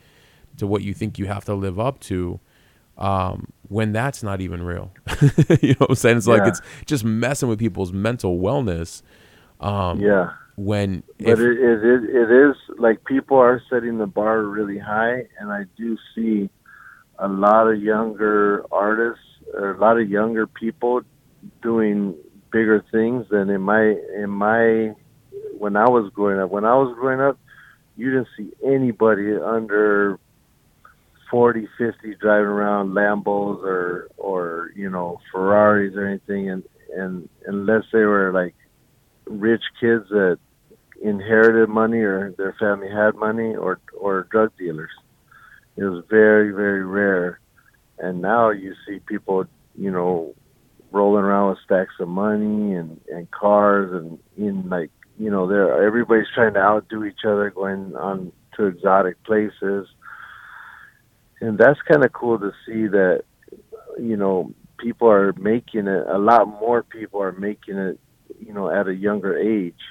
[0.57, 2.39] to what you think you have to live up to
[2.97, 4.91] um, when that's not even real.
[5.61, 6.17] you know what I'm saying?
[6.17, 6.35] It's yeah.
[6.35, 9.01] like it's just messing with people's mental wellness.
[9.59, 10.31] Um, yeah.
[10.55, 15.25] When but it, it, it, it is like people are setting the bar really high,
[15.37, 16.49] and I do see
[17.19, 21.01] a lot of younger artists or a lot of younger people
[21.65, 22.15] doing
[22.51, 23.81] bigger things than in my
[24.15, 24.93] in my
[25.57, 26.51] when I was growing up.
[26.51, 27.39] When I was growing up,
[27.97, 30.19] you didn't see anybody under
[31.31, 36.63] 40, 50 driving around Lambos or or you know Ferraris or anything, and
[36.95, 38.55] and unless they were like
[39.25, 40.37] rich kids that
[41.01, 44.91] inherited money or their family had money or or drug dealers.
[45.77, 47.39] It was very very rare,
[47.97, 50.35] and now you see people you know
[50.95, 55.85] rolling around with stacks of money and and cars and in like you know they're
[55.85, 59.87] everybody's trying to outdo each other going on to exotic places.
[61.41, 63.23] And that's kind of cool to see that
[63.99, 67.99] you know people are making it a lot more people are making it
[68.39, 69.83] you know at a younger age.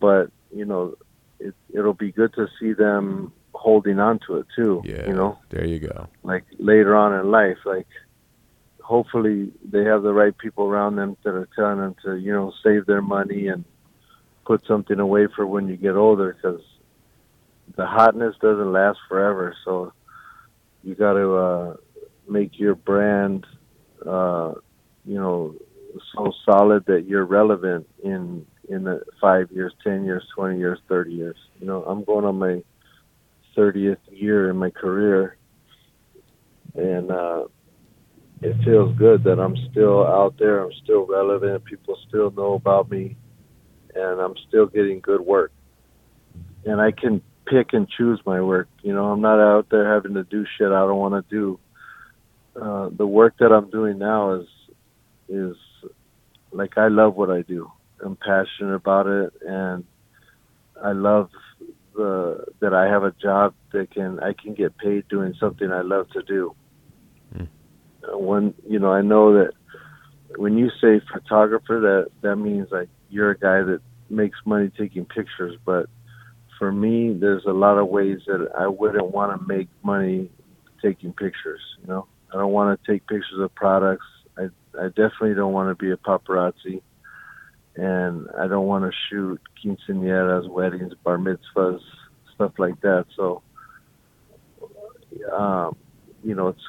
[0.00, 0.96] But you know
[1.38, 5.38] it it'll be good to see them holding on to it too yeah you know?
[5.50, 6.08] there you go.
[6.22, 7.86] Like later on in life like
[8.90, 12.52] hopefully they have the right people around them that are telling them to you know
[12.64, 13.64] save their money and
[14.44, 16.60] put something away for when you get older because
[17.76, 19.54] the hotness doesn't last forever.
[19.64, 19.92] So
[20.82, 21.76] you got to uh,
[22.28, 23.46] make your brand,
[24.04, 24.54] uh,
[25.04, 25.54] you know,
[26.12, 31.12] so solid that you're relevant in in the five years, ten years, twenty years, thirty
[31.12, 31.36] years.
[31.60, 32.64] You know, I'm going on my
[33.54, 35.36] thirtieth year in my career,
[36.74, 37.44] and uh,
[38.42, 40.64] it feels good that I'm still out there.
[40.64, 41.64] I'm still relevant.
[41.64, 43.16] People still know about me,
[43.94, 45.52] and I'm still getting good work.
[46.64, 48.68] And I can pick and choose my work.
[48.82, 51.60] You know, I'm not out there having to do shit I don't want to do.
[52.60, 54.46] Uh, the work that I'm doing now is
[55.28, 55.56] is
[56.50, 57.70] like I love what I do.
[58.04, 59.84] I'm passionate about it, and
[60.82, 61.30] I love
[61.94, 65.82] the that I have a job that can I can get paid doing something I
[65.82, 66.54] love to do.
[67.36, 67.48] Mm.
[68.20, 69.52] When you know, I know that
[70.36, 75.04] when you say photographer, that that means like you're a guy that makes money taking
[75.04, 75.86] pictures, but
[76.58, 80.30] for me, there's a lot of ways that I wouldn't want to make money
[80.82, 81.60] taking pictures.
[81.80, 84.06] You know, I don't want to take pictures of products.
[84.36, 86.82] I I definitely don't want to be a paparazzi,
[87.76, 91.80] and I don't want to shoot quinceañeras, weddings, bar mitzvahs,
[92.34, 93.06] stuff like that.
[93.16, 93.42] So,
[95.32, 95.76] um,
[96.24, 96.62] you know, it's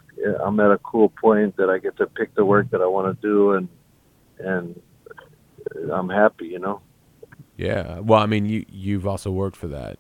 [0.43, 3.19] I'm at a cool point that I get to pick the work that I want
[3.21, 3.69] to do, and
[4.39, 4.81] and
[5.91, 6.81] I'm happy, you know.
[7.57, 7.99] Yeah.
[7.99, 9.99] Well, I mean, you you've also worked for that.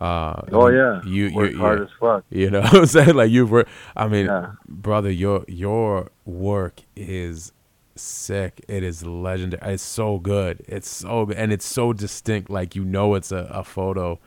[0.00, 1.82] Uh, I Oh mean, yeah, you you work hard yeah.
[1.82, 2.24] as fuck.
[2.30, 3.14] You know what I'm saying?
[3.14, 3.70] Like you've worked.
[3.96, 4.52] I mean, Yeah.
[4.68, 7.52] brother, your your work is
[7.96, 8.64] sick.
[8.68, 9.74] It is legendary.
[9.74, 10.64] It's so good.
[10.68, 11.30] It's so.
[11.36, 12.50] And it's so distinct.
[12.50, 14.18] Like you know it's a, a photo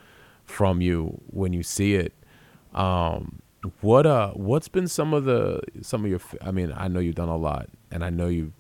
[0.46, 2.14] from you when you see it.
[2.74, 3.42] Um
[3.82, 7.16] what uh what's been some of the some of your i mean, I know you've
[7.16, 8.54] done a lot and I know you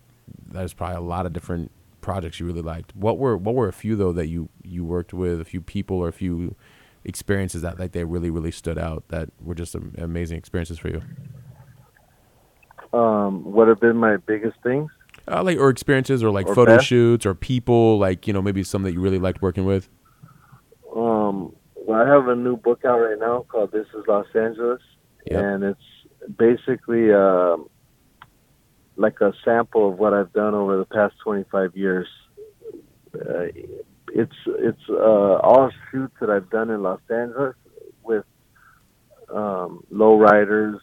[0.49, 2.95] there's probably a lot of different projects you really liked.
[2.95, 5.97] What were what were a few though that you you worked with, a few people
[5.97, 6.55] or a few
[7.03, 10.89] experiences that like they really really stood out that were just am- amazing experiences for
[10.89, 11.01] you?
[12.93, 14.89] Um, what have been my biggest things?
[15.29, 16.87] Uh, like or experiences or like Or photo best?
[16.87, 19.89] shoots or people like you know maybe some that you really liked working with.
[20.95, 24.81] Um, well, I have a new book out right now called "This Is Los Angeles,"
[25.29, 25.43] Yep.
[25.43, 27.69] and it's basically um,
[28.95, 32.07] like a sample of what I've done over the past 25 years.
[33.13, 33.47] Uh,
[34.13, 34.93] it's it's uh,
[35.37, 37.55] all shoots that I've done in Los Angeles
[38.03, 38.25] with
[39.29, 40.79] um, lowriders,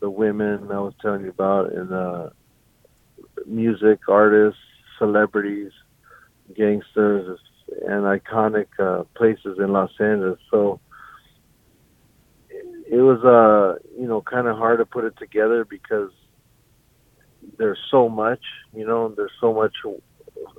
[0.00, 2.30] the women I was telling you about, and uh,
[3.46, 4.60] music artists,
[4.98, 5.72] celebrities,
[6.56, 7.38] gangsters,
[7.86, 10.38] and iconic uh, places in Los Angeles.
[10.50, 10.80] So
[12.88, 16.10] it was uh you know kind of hard to put it together because
[17.58, 18.40] there's so much
[18.74, 19.74] you know there's so much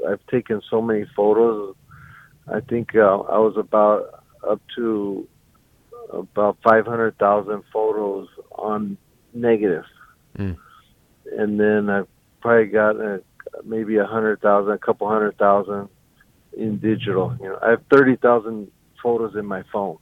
[0.07, 1.75] I've taken so many photos.
[2.47, 5.27] I think uh, I was about up to
[6.11, 8.97] about 500,000 photos on
[9.33, 9.83] negative.
[10.37, 10.55] Mm.
[11.35, 12.07] and then I've
[12.41, 13.17] probably got uh,
[13.65, 15.89] maybe a hundred thousand a couple hundred thousand
[16.55, 17.35] in digital.
[17.41, 19.97] You know I have 30,000 photos in my phone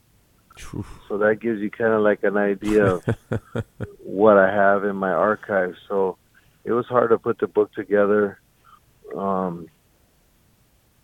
[1.08, 3.04] so that gives you kind of like an idea of
[4.04, 5.76] what I have in my archive.
[5.88, 6.18] So
[6.64, 8.40] it was hard to put the book together.
[9.16, 9.68] Um,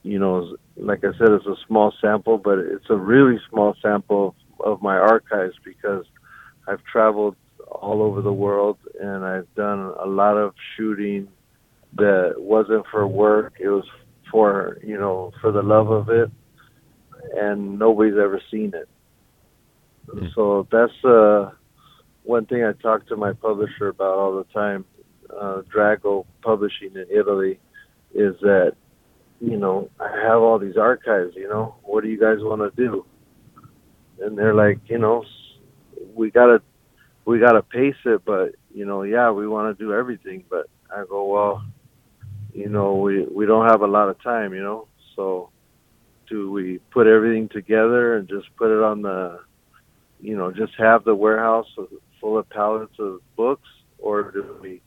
[0.04, 4.36] you know, like I said, it's a small sample, but it's a really small sample
[4.60, 6.06] of my archives because
[6.68, 7.36] I've traveled
[7.68, 11.28] all over the world and I've done a lot of shooting
[11.98, 13.54] that wasn't for work.
[13.60, 13.86] It was
[14.32, 16.32] for, you know, for the love of it.
[17.36, 18.90] And nobody's ever seen it.
[20.36, 21.52] So that's uh,
[22.24, 24.86] one thing I talk to my publisher about all the time,
[25.30, 27.60] uh, Drago Publishing in Italy,
[28.14, 28.74] is that
[29.40, 31.34] you know I have all these archives.
[31.36, 33.06] You know, what do you guys want to do?
[34.20, 35.24] And they're like, you know,
[36.14, 36.62] we gotta
[37.26, 40.44] we gotta pace it, but you know, yeah, we want to do everything.
[40.50, 41.66] But I go, well,
[42.54, 44.54] you know, we we don't have a lot of time.
[44.54, 45.50] You know, so
[46.30, 49.40] do we put everything together and just put it on the
[50.22, 51.68] you know, just have the warehouse
[52.20, 54.82] full of pallets of books, or do we,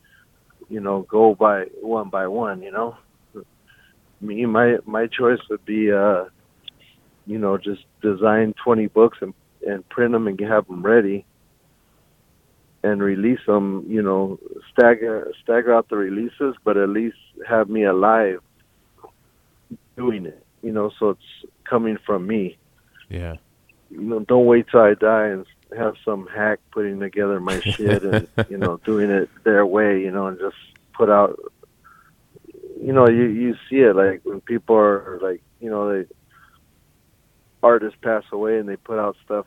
[0.69, 2.63] you know, go by one by one?
[2.63, 2.97] You know,
[4.21, 6.25] me my my choice would be, uh,
[7.27, 9.35] you know, just design twenty books and
[9.67, 11.25] and print them and have them ready,
[12.83, 13.85] and release them.
[13.89, 14.39] You know,
[14.73, 17.17] stagger stagger out the releases, but at least
[17.49, 18.41] have me alive
[19.97, 20.45] doing it.
[20.63, 22.57] You know, so it's coming from me
[23.09, 23.37] Yeah.
[23.95, 28.03] You know, don't wait till I die and have some hack putting together my shit
[28.03, 30.57] and you know doing it their way, you know, and just
[30.93, 31.39] put out.
[32.81, 36.07] You know, you you see it like when people are like, you know, they
[37.63, 39.47] artists pass away and they put out stuff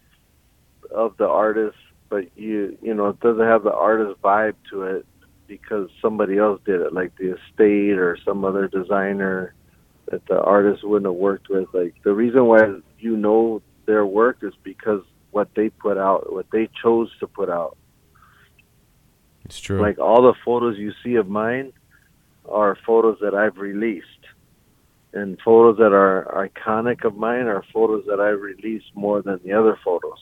[0.94, 1.78] of the artist,
[2.10, 5.06] but you you know it doesn't have the artist vibe to it
[5.46, 9.54] because somebody else did it, like the estate or some other designer
[10.10, 11.68] that the artist wouldn't have worked with.
[11.74, 16.46] Like the reason why you know their work is because what they put out, what
[16.52, 17.76] they chose to put out.
[19.46, 19.82] It's true.
[19.82, 21.74] Like all the photos you see of mine
[22.48, 24.06] are photos that I've released.
[25.14, 29.54] And photos that are iconic of mine are photos that I released more than the
[29.54, 30.20] other photos.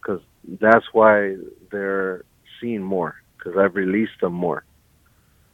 [0.00, 0.20] Because
[0.60, 1.36] that's why
[1.70, 2.24] they're
[2.60, 4.64] seen more, because I've released them more.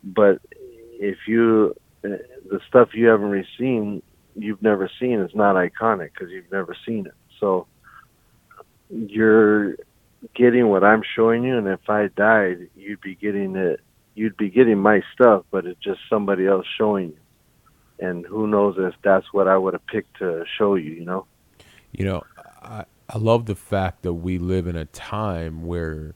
[0.04, 1.74] But if you,
[2.04, 2.18] eh,
[2.50, 4.02] the stuff you haven't seen,
[4.36, 7.14] you've never seen, is not iconic because you've never seen it.
[7.40, 7.66] So
[8.90, 9.76] you're
[10.34, 13.80] getting what I'm showing you, and if I died, you'd be getting it.
[14.14, 17.18] You'd be getting my stuff, but it's just somebody else showing you.
[17.98, 21.26] And who knows if that's what I would have picked to show you, you know?
[21.92, 22.24] You know,
[22.62, 26.14] I I love the fact that we live in a time where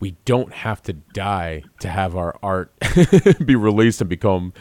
[0.00, 2.72] we don't have to die to have our art
[3.44, 4.54] be released and become,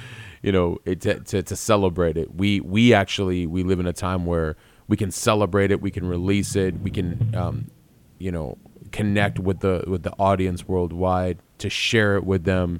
[0.48, 2.34] you know, it, to, to to celebrate it.
[2.34, 4.56] We we actually we live in a time where
[4.88, 7.70] we can celebrate it, we can release it, we can, um,
[8.18, 8.58] you know,
[8.94, 12.80] connect with the with the audience worldwide to share it with them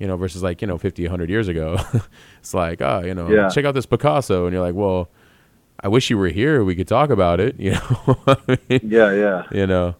[0.00, 1.78] you know versus like you know 50 100 years ago
[2.40, 3.48] it's like oh you know Yeah.
[3.48, 5.08] check out this picasso and you're like well
[5.78, 9.12] i wish you were here we could talk about it you know I mean, Yeah,
[9.12, 9.42] yeah.
[9.52, 9.94] you know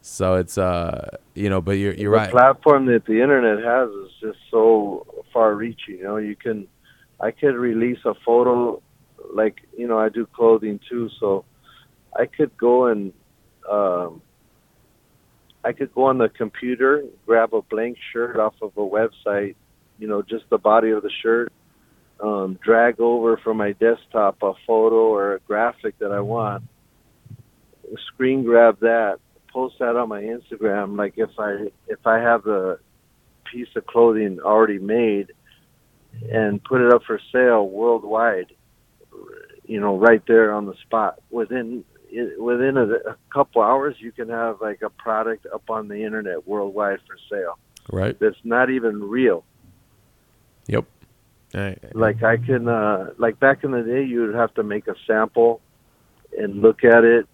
[0.00, 3.88] so it's uh you know but you're you're the right platform that the internet has
[3.90, 6.66] is just so far reaching you know you can
[7.20, 8.80] i could release a photo
[9.32, 11.44] like you know i do clothing too so
[12.18, 13.12] i could go and
[13.70, 14.20] um
[15.64, 19.54] i could go on the computer grab a blank shirt off of a website
[19.98, 21.52] you know just the body of the shirt
[22.20, 26.62] um drag over from my desktop a photo or a graphic that i want
[28.08, 29.18] screen grab that
[29.52, 30.96] post that on my Instagram.
[30.96, 32.78] Like if I if I have the
[33.52, 35.32] piece of clothing already made
[36.32, 38.46] and put it up for sale worldwide,
[39.66, 41.84] you know, right there on the spot within
[42.38, 46.46] within a, a couple hours, you can have like a product up on the internet
[46.46, 47.58] worldwide for sale.
[47.90, 49.44] right That's not even real.
[50.66, 50.84] yep
[51.54, 54.88] I- Like I can, uh, like back in the day, you would have to make
[54.88, 55.60] a sample
[56.38, 57.26] and look at it,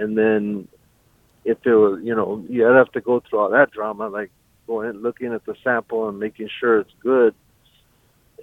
[0.00, 0.68] and then
[1.44, 4.30] if it was, you know, you'd have to go through all that drama, like
[4.66, 7.34] going and looking at the sample and making sure it's good,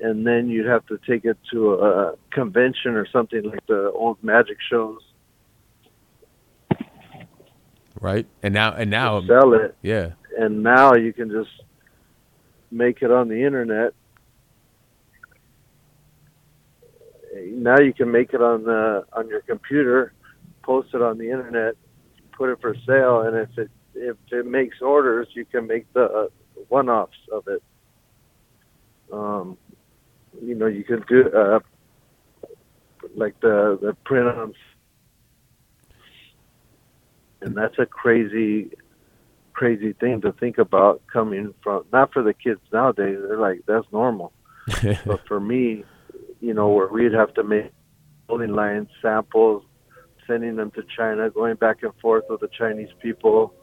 [0.02, 4.24] and then you'd have to take it to a convention or something like the old
[4.24, 5.00] magic shows,
[8.00, 8.26] right.
[8.44, 10.12] And now and now sell it, yeah.
[10.38, 11.52] And now you can just
[12.72, 13.94] make it on the internet.
[17.36, 20.14] Now you can make it on the on your computer,
[20.64, 21.76] post it on the internet,
[22.32, 26.04] put it for sale, and if it if it makes orders, you can make the
[26.04, 26.28] uh,
[26.70, 27.62] one-offs of it.
[29.12, 29.58] Um,
[30.42, 31.60] you know, you can do uh,
[33.16, 34.54] like the the print on,
[37.42, 38.72] and that's a crazy
[39.54, 43.86] crazy thing to think about coming from not for the kids nowadays they're like that's
[43.92, 44.32] normal.
[45.06, 45.84] But for me
[46.40, 47.72] you know where we'd have to make
[48.28, 49.64] clothing lines samples
[50.26, 53.54] sending them to china going back and forth with the chinese people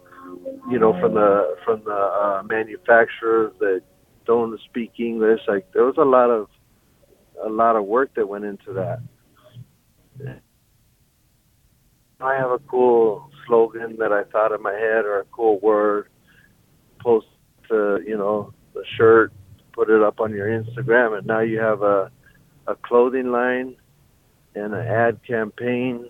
[0.70, 3.82] you know from the from the uh, manufacturers that
[4.26, 6.48] don't speak english like there was a lot of
[7.44, 9.00] a lot of work that went into that
[12.20, 16.08] I have a cool slogan that I thought in my head or a cool word,
[17.00, 17.26] post
[17.68, 19.32] to, you know, the shirt,
[19.72, 22.10] put it up on your Instagram, and now you have a,
[22.66, 23.76] a clothing line
[24.54, 26.08] and an ad campaign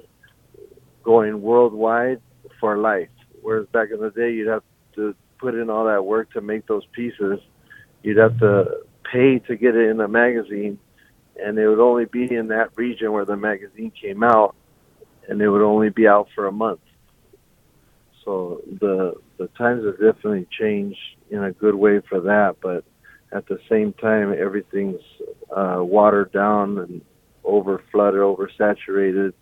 [1.03, 2.21] going worldwide
[2.61, 3.09] for life.
[3.47, 4.65] Whereas back in the day, you'd have
[4.97, 7.39] to put in all that work to make those pieces.
[8.03, 10.81] You'd have to pay to get it in a magazine,
[11.41, 14.57] and it would only be in that region where the magazine came out
[15.29, 16.81] and it would only be out for a month.
[18.25, 20.99] So the the times have definitely changed
[21.31, 22.83] in a good way for that, but
[23.31, 25.01] at the same time, everything's
[25.57, 27.01] uh, watered down and
[27.45, 29.35] over flooded, oversaturated,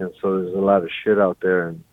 [0.00, 1.84] and so there's a lot of shit out there, and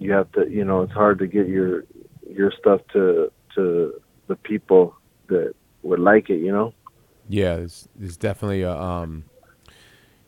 [0.00, 1.84] you have to, you know, it's hard to get your
[2.28, 4.94] your stuff to to the people
[5.28, 6.72] that would like it, you know.
[7.28, 9.24] Yeah, there's, there's definitely a, um,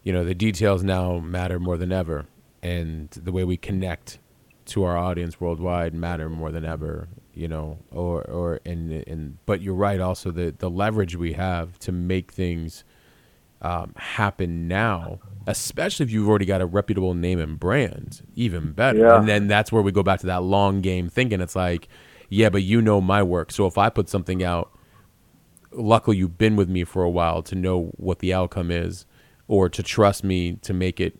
[0.02, 2.26] you know, the details now matter more than ever,
[2.62, 4.18] and the way we connect
[4.66, 7.08] to our audience worldwide matter more than ever.
[7.32, 10.00] You know, or or and and but you're right.
[10.00, 12.84] Also, the the leverage we have to make things
[13.62, 15.20] um, happen now,
[15.50, 18.98] especially if you've already got a reputable name and brand, even better.
[19.00, 19.18] Yeah.
[19.18, 21.40] And then that's where we go back to that long game thinking.
[21.40, 21.88] It's like,
[22.28, 24.70] yeah, but you know my work, so if I put something out
[25.72, 29.06] luckily you've been with me for a while to know what the outcome is
[29.46, 31.16] or to trust me to make it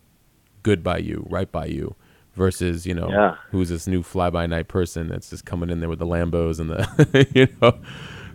[0.64, 1.95] good by you right by you
[2.35, 3.37] versus you know Yeah.
[3.53, 6.59] who's this new fly by night person that's just coming in there with the lambos
[6.59, 7.78] and the you know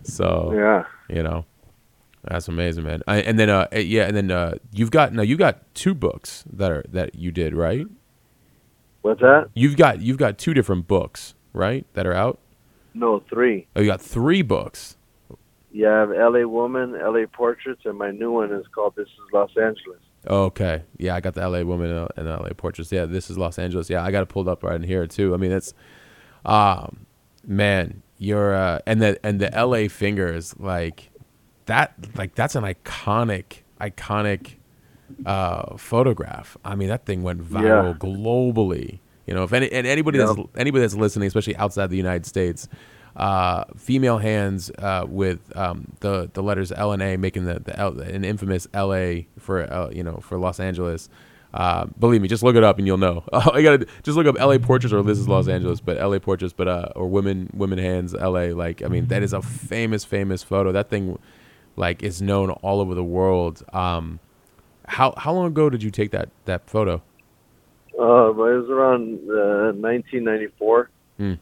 [0.04, 0.84] so Yeah.
[1.14, 1.44] you know
[2.28, 5.36] that's amazing man I, and then uh yeah and then uh you've got now you
[5.36, 7.86] got two books that are that you did right
[9.02, 9.50] What's that?
[9.54, 12.38] you've got you've got two different books right that are out
[12.94, 13.66] No, three.
[13.76, 14.96] oh you got three books
[15.72, 19.32] Yeah, I have LA Woman, LA Portraits, and my new one is called This is
[19.32, 20.00] Los Angeles.
[20.28, 20.82] Okay.
[20.98, 22.90] Yeah, I got the LA woman and and LA portraits.
[22.90, 23.88] Yeah, this is Los Angeles.
[23.88, 25.34] Yeah, I got it pulled up right in here too.
[25.34, 25.72] I mean, it's
[26.44, 27.06] um
[27.46, 31.10] man, you're uh and the and the LA fingers like
[31.66, 34.54] that like that's an iconic iconic
[35.24, 36.56] uh photograph.
[36.64, 37.98] I mean, that thing went viral Yeah.
[37.98, 38.98] globally.
[39.26, 40.26] You know, if any and anybody Yeah.
[40.34, 42.68] that's anybody that's listening, especially outside the United States,
[43.16, 47.78] uh, female hands uh, with um, the the letters L and A making the the
[47.78, 51.08] L, an infamous L A for uh, you know for Los Angeles.
[51.54, 53.24] Uh, believe me, just look it up and you'll know.
[53.32, 54.58] I gotta just look up L.A.
[54.58, 56.20] portraits or this is Los Angeles, but L.A.
[56.20, 58.52] portraits, but uh, or women women hands L.A.
[58.52, 60.70] Like I mean, that is a famous famous photo.
[60.72, 61.18] That thing,
[61.76, 63.62] like, is known all over the world.
[63.72, 64.18] Um,
[64.86, 67.02] how how long ago did you take that that photo?
[67.98, 71.38] Uh, it was around uh, 1994, And,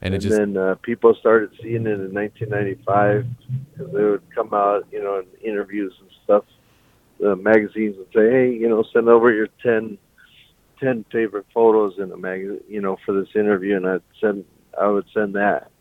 [0.00, 3.26] and, it just then uh, people started seeing it in 1995
[3.72, 6.44] because they would come out, you know, in interviews and stuff.
[7.18, 9.98] The magazines would say, "Hey, you know, send over your 10,
[10.78, 14.44] 10 favorite photos in a magazine, you know, for this interview," and I'd send,
[14.80, 15.72] I would send that.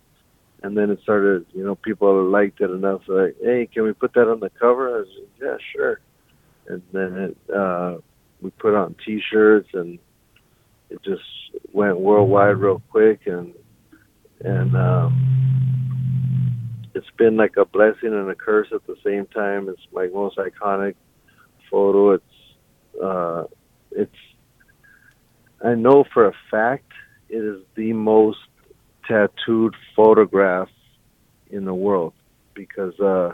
[0.64, 3.01] And then it started, you know, people liked it enough.
[3.08, 4.95] Like, hey, can we put that on the cover?
[4.95, 5.08] I like,
[5.41, 5.99] yeah, sure.
[6.68, 7.97] And then it, uh,
[8.41, 9.99] we put on T-shirts, and
[10.89, 11.22] it just
[11.72, 13.22] went worldwide real quick.
[13.28, 13.53] And
[14.43, 15.38] and um,
[16.93, 19.70] it's been like a blessing and a curse at the same time.
[19.70, 20.95] It's my most iconic
[21.70, 22.12] photo.
[22.14, 22.24] It's
[23.01, 23.43] uh,
[23.91, 24.12] it's
[25.64, 26.91] I know for a fact
[27.30, 28.39] it is the most
[29.08, 30.70] tattooed photograph
[31.49, 32.14] in the world
[32.53, 33.34] because uh,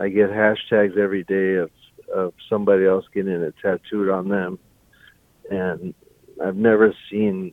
[0.00, 1.70] I get hashtags every day of
[2.14, 4.58] of somebody else getting it tattooed on them,
[5.50, 5.94] and
[6.42, 7.52] I've never seen.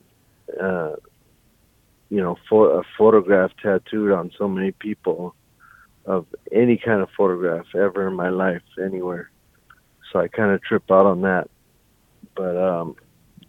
[0.62, 0.96] Uh,
[2.10, 5.36] you know, pho- a photograph tattooed on so many people
[6.06, 9.32] of any kind of photograph ever in my life anywhere.
[10.12, 11.50] So I kind of trip out on that.
[12.36, 12.96] But um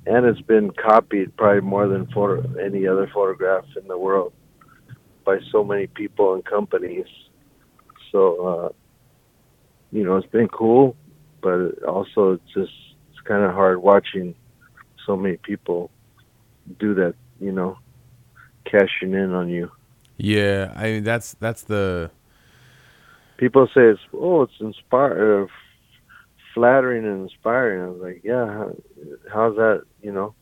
[0.07, 4.33] and it's been copied probably more than photo any other photograph in the world
[5.25, 7.07] by so many people and companies.
[8.13, 8.69] So uh
[9.93, 10.97] you know, it's been cool,
[11.43, 12.73] but also it's just
[13.11, 14.35] it's kind of hard watching
[15.07, 15.91] so many people
[16.79, 17.79] do that, you know,
[18.65, 19.71] cashing in on you.
[20.17, 20.73] yeah.
[20.77, 22.11] I mean, that's that's the
[23.37, 25.47] People say it's oh, it's inspire, uh,
[26.55, 27.83] flattering and inspiring.
[27.83, 28.77] I was like, yeah, how,
[29.33, 29.83] how's that?
[30.07, 30.35] You know,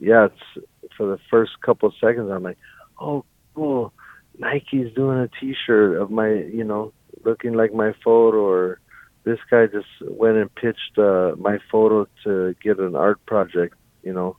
[0.00, 0.28] yeah.
[0.30, 2.30] It's for the first couple of seconds.
[2.30, 2.56] I'm like,
[2.98, 3.24] oh,
[3.54, 3.92] cool.
[4.38, 6.92] Nike's doing a T-shirt of my, you know,
[7.24, 8.80] looking like my photo, or
[9.24, 9.92] this guy just
[10.22, 13.74] went and pitched uh, my photo to get an art project.
[14.02, 14.36] You know,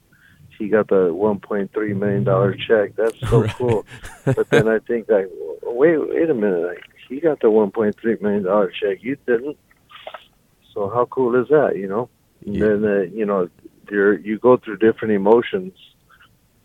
[0.57, 2.95] he got the 1.3 million dollar check.
[2.95, 3.55] That's so Right.
[3.59, 3.86] cool.
[4.38, 5.30] But then I think like,
[5.63, 6.63] wait, wait a minute.
[6.72, 8.97] Like he got the 1.3 million dollar check.
[9.01, 9.57] You didn't.
[10.74, 11.74] So how cool is that?
[11.78, 12.09] You know.
[12.45, 12.66] And Yeah.
[12.68, 13.49] then uh, you know,
[13.89, 15.73] you're you go through different emotions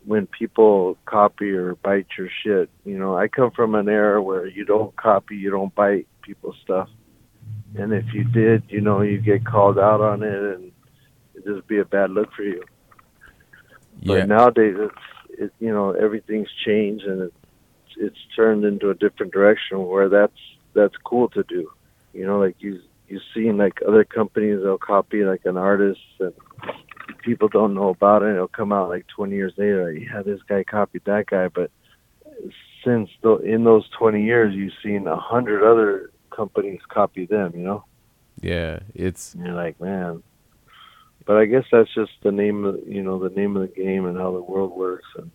[0.05, 2.71] when people copy or bite your shit.
[2.85, 6.57] You know, I come from an era where you don't copy, you don't bite people's
[6.63, 6.89] stuff.
[7.77, 10.73] And if you did, you know, you get called out on it and
[11.35, 12.63] it'd just be a bad look for you.
[14.01, 14.21] yeah.
[14.21, 17.35] But nowadays, it's it, you know everything's changed and it's
[17.97, 20.41] it's turned into a different direction where that's
[20.75, 21.71] that's cool to do.
[22.13, 26.33] You know, like you you seen like other companies they'll copy like an artist and
[27.19, 28.35] people don't know about it.
[28.35, 29.93] It'll come out like 20 years later.
[29.93, 31.71] Yeah, this guy copied that guy, but
[32.85, 37.53] since the, in those 20 years, you've seen a hundred other companies copy them.
[37.55, 37.85] You know.
[38.41, 38.81] yeah.
[38.95, 40.23] It's And you're like, man.
[41.27, 44.07] But I guess that's just the name of you know the name of the game
[44.07, 45.31] and how the world works, and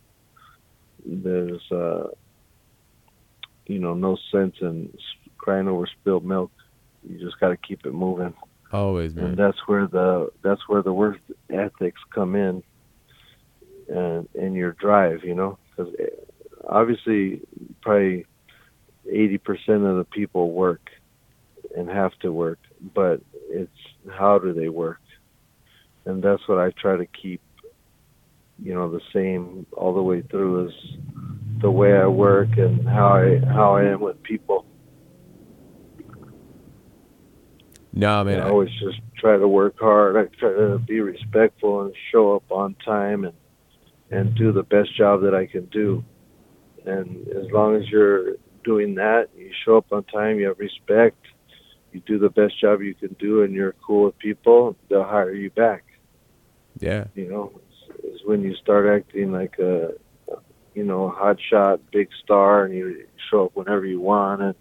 [1.05, 2.07] there's uh,
[3.67, 4.91] you know no sense in
[5.37, 6.51] crying over spilled milk.
[7.07, 8.33] You just got to keep it moving,
[8.71, 9.25] always man.
[9.25, 11.17] and that's where the that's where the work
[11.49, 12.63] ethics come in,
[13.89, 16.05] and and your drive, you know, because eh,
[16.67, 17.41] obviously
[17.81, 18.25] probably
[19.09, 20.81] eighty percent of the people work
[21.75, 22.59] and have to work,
[22.93, 23.71] but it's
[24.11, 25.01] how do they work,
[26.05, 27.41] and that's what I try to keep,
[28.61, 30.73] you know, the same all the way through is
[31.61, 34.65] the way I work and how I how I am with people.
[37.95, 38.41] No, man.
[38.41, 40.17] I always just try to work hard.
[40.17, 43.33] I try to be respectful and show up on time and
[44.11, 46.03] and do the best job that I can do.
[46.85, 51.17] And as long as you're doing that, you show up on time, you have respect,
[51.91, 55.33] you do the best job you can do, and you're cool with people, they'll hire
[55.33, 55.83] you back.
[56.79, 57.05] yeah.
[57.15, 59.93] You know, it's, it's when you start acting like a,
[60.75, 64.55] you know, hot shot, big star, and you show up whenever you want, and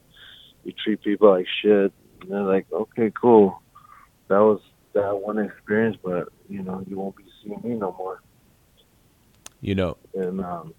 [0.65, 1.93] you treat people like shit.
[2.25, 3.61] And they're like, okay, cool,
[4.29, 4.61] that was
[4.95, 8.23] that one experience, but you know, you won't be seeing me no more.
[9.61, 9.97] You know.
[10.15, 10.75] And um,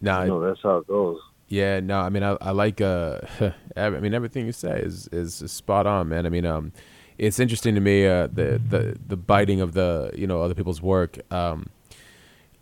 [0.00, 1.20] Nah, you know, that's how it goes.
[1.48, 3.18] Yeah, no, I mean, I, I like, uh,
[3.76, 6.24] I mean, everything you say is, is spot on, man.
[6.24, 6.72] I mean, um,
[7.18, 10.80] it's interesting to me uh, the the the biting of the you know other people's
[10.80, 11.18] work.
[11.30, 11.68] Um,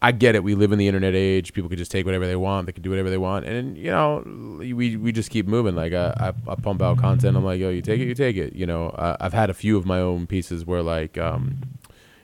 [0.01, 0.44] I get it.
[0.44, 1.53] We live in the internet age.
[1.53, 2.66] People can just take whatever they want.
[2.66, 4.22] They can do whatever they want, and you know,
[4.59, 5.74] we we just keep moving.
[5.74, 7.36] Like I, I, I pump out content.
[7.36, 8.55] I'm like, yo, you take it, you take it.
[8.55, 11.59] You know, uh, I've had a few of my own pieces where like, um,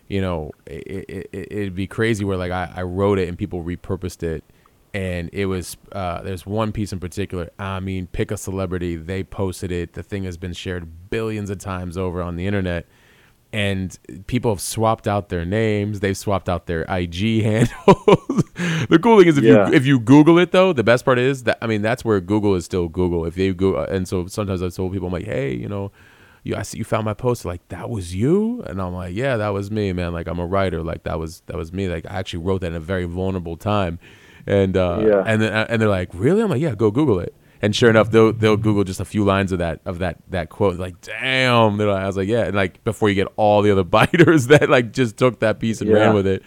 [0.06, 3.64] you know, it, it, it'd be crazy where like I, I wrote it and people
[3.64, 4.44] repurposed it,
[4.92, 7.50] and it was uh, there's one piece in particular.
[7.58, 8.94] I mean, pick a celebrity.
[8.94, 9.94] They posted it.
[9.94, 12.86] The thing has been shared billions of times over on the internet
[13.54, 13.96] and
[14.26, 16.00] people have swapped out their names.
[16.00, 18.42] They've swapped out their IG handles.
[18.88, 19.68] the cool thing is if Yeah.
[19.68, 22.20] you if you Google it though, the best part is that I mean that's where
[22.20, 23.24] Google is still Google.
[23.24, 25.92] If they go and so sometimes I've told people I'm like, hey, you know,
[26.42, 29.36] you I see you found my post like that was you, and I'm like, yeah,
[29.36, 30.12] that was me, man.
[30.12, 30.82] Like I'm a writer.
[30.82, 31.88] Like that was that was me.
[31.88, 33.98] Like I actually wrote that in a very vulnerable time,
[34.46, 35.22] and uh, Yeah.
[35.26, 36.42] and then and they're like, really?
[36.42, 37.34] I'm like, yeah, go Google it.
[37.64, 40.50] And sure enough, they'll they'll Google just a few lines of that of that that
[40.50, 40.78] quote.
[40.78, 41.78] Like, damn.
[41.78, 42.44] Like, I was like, yeah.
[42.44, 45.80] And like before you get all the other biters that like just took that piece
[45.80, 45.96] and Yeah.
[45.96, 46.42] ran with it.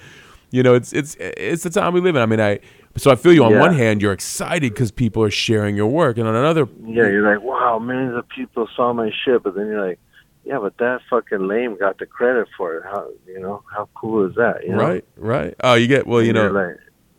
[0.52, 2.22] You know, it's it's it's the time we live in.
[2.22, 2.60] I mean, I
[2.98, 3.60] so I feel you on Yeah.
[3.62, 7.28] one hand, you're excited because people are sharing your work, and on another, Yeah, you're
[7.36, 10.00] like, wow, millions of people saw my shit, but then you're like,
[10.46, 12.84] yeah, but that fucking lame got the credit for it.
[12.86, 14.64] How you know how cool is that?
[14.64, 14.84] You know?
[14.88, 15.54] right, right.
[15.64, 16.78] Oh, you get well, you And know, like,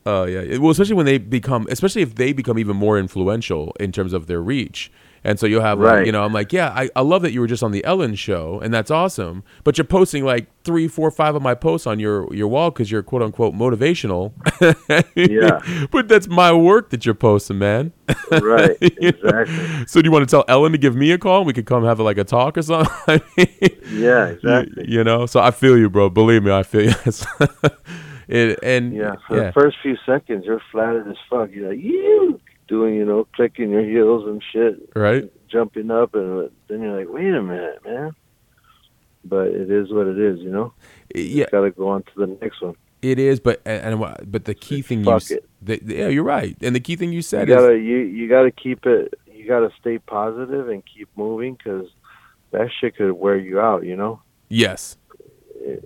[0.08, 0.56] Oh yeah.
[0.56, 4.26] Well, especially when they become, especially if they become even more influential in terms of
[4.26, 4.90] their reach.
[5.24, 7.40] And so you'll have, like, you know, I'm like, yeah, I, I love that you
[7.40, 9.42] were just on the Ellen show, and that's awesome.
[9.64, 12.90] But you're posting like three, four, five of my posts on your your wall because
[12.90, 14.32] you're quote unquote motivational.
[15.14, 15.86] Yeah.
[15.90, 17.92] but that's my work that you're posting, man.
[18.30, 19.86] right, You exactly.
[19.88, 21.38] So do you want to tell Ellen to give me a call?
[21.38, 22.94] and We could come have like a talk or something.
[23.08, 23.48] I mean,
[23.90, 24.88] Yeah, exactly.
[24.88, 26.08] You know, so I feel you, bro.
[26.08, 27.12] Believe me, I feel you.
[28.28, 29.46] It, and Yeah, for yeah.
[29.46, 31.50] the first few seconds, you're flattered as fuck.
[31.50, 35.30] You're like, you doing, you know, clicking your heels and shit, right.
[35.48, 38.12] jumping up, and then you're like, wait a minute, man.
[39.24, 40.72] But it is what it is, you know.
[41.14, 42.74] Yeah, Got to go on to the next one.
[43.02, 45.48] It is, but and, and what- but the key thing you Fuck s- it.
[45.62, 46.56] the, yeah, you're right.
[46.60, 49.14] And the key thing you You said gotta, is you you gotta keep it.
[49.32, 51.86] You gotta stay positive and keep moving because
[52.50, 54.20] that shit could wear you out, you know.
[54.48, 54.96] yes,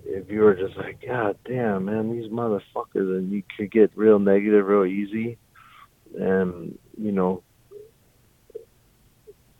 [0.05, 4.19] if you were just like, God damn, man, these motherfuckers, and you could get real
[4.19, 5.37] negative real easy,
[6.17, 7.43] and you know,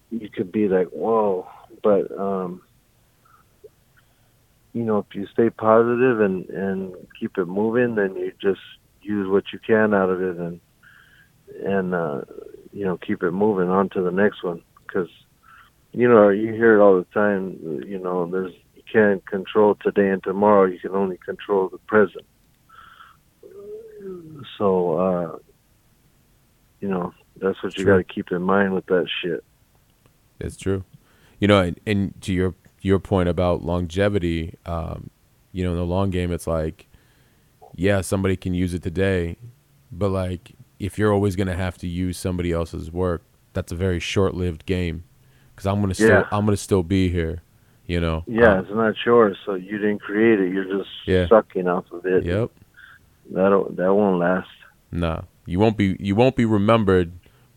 [0.10, 1.48] you could be like, whoa,
[1.82, 2.62] but um,
[4.74, 8.62] you know, if you stay positive and and keep it moving, then you just
[9.02, 10.60] use what you can out of it, and
[11.66, 12.22] and uh,
[12.72, 15.10] you know, keep it moving on to the next one, because
[15.92, 17.58] you know, you hear it all the time.
[17.86, 18.54] You know, there's
[18.94, 20.66] can't control today and tomorrow.
[20.66, 22.26] You can only control the present.
[24.58, 25.38] So, uh,
[26.80, 29.44] you know, that's what you got to keep in mind with that shit.
[30.40, 30.84] it's true.
[31.40, 35.10] You know, and, and to your your point about longevity, um,
[35.54, 36.88] you know, in the long game, it's like,
[37.76, 39.38] yeah, somebody can use it today,
[39.92, 43.24] but like if you're always gonna have to use somebody else's work,
[43.54, 45.04] that's a very short-lived game.
[45.56, 47.42] Because I'm gonna still I'm gonna still be here.
[47.88, 48.24] You know.
[48.28, 50.54] Yeah, Um, it's not yours, so you didn't create it.
[50.54, 51.28] You're just Yeah.
[51.28, 52.24] sucking off of it.
[52.26, 52.50] yep.
[53.32, 54.50] That'll that won't last.
[54.92, 57.14] Nah, you won't be you won't be remembered.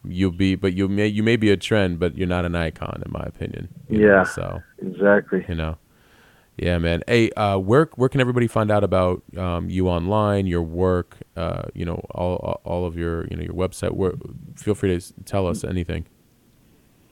[0.08, 3.02] You'll be, but you may you may be a trend, but you're not an icon,
[3.04, 3.68] in my opinion.
[3.88, 4.22] you know, Yeah.
[4.24, 5.44] so Exactly.
[5.48, 5.76] you know,
[6.56, 7.02] yeah, man.
[7.08, 11.16] Hey, uh, where where can everybody find out about um, you online, your work?
[11.36, 13.92] Uh, you know, all all- all of your you know your website.
[13.92, 14.12] Where
[14.56, 16.06] feel free to tell us anything.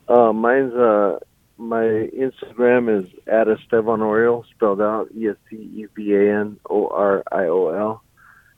[0.07, 1.19] Uh, mine's uh,
[1.57, 6.59] my Instagram is at Estevan Oriol, spelled out E S T E V A N
[6.69, 8.03] O R I O L,